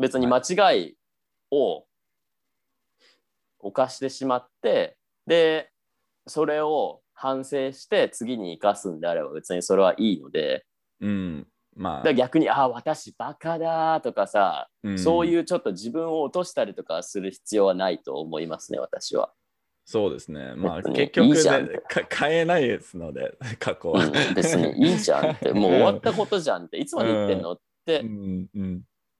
[0.00, 0.96] 別に間違い
[1.52, 1.84] を
[3.60, 4.96] 犯してしまって、
[5.26, 5.70] で、
[6.26, 10.64] それを反省して次に生かすんであれば別にそれはいいので、
[11.00, 11.46] うん。
[11.76, 19.32] まあ逆に、ああ、私バカだとかさ、うんそういうちょっと自分を落としたりとかする必要はないと思いますね、私は。
[19.84, 20.54] そうですね。
[20.54, 21.66] まあ、結局いいじゃん。
[21.66, 24.04] でか変えないですので、過去は。
[24.04, 28.00] うん、別にいいじゃんって、もう終わったことじゃんって、いつまで言ってんのって。
[28.00, 28.82] うんうん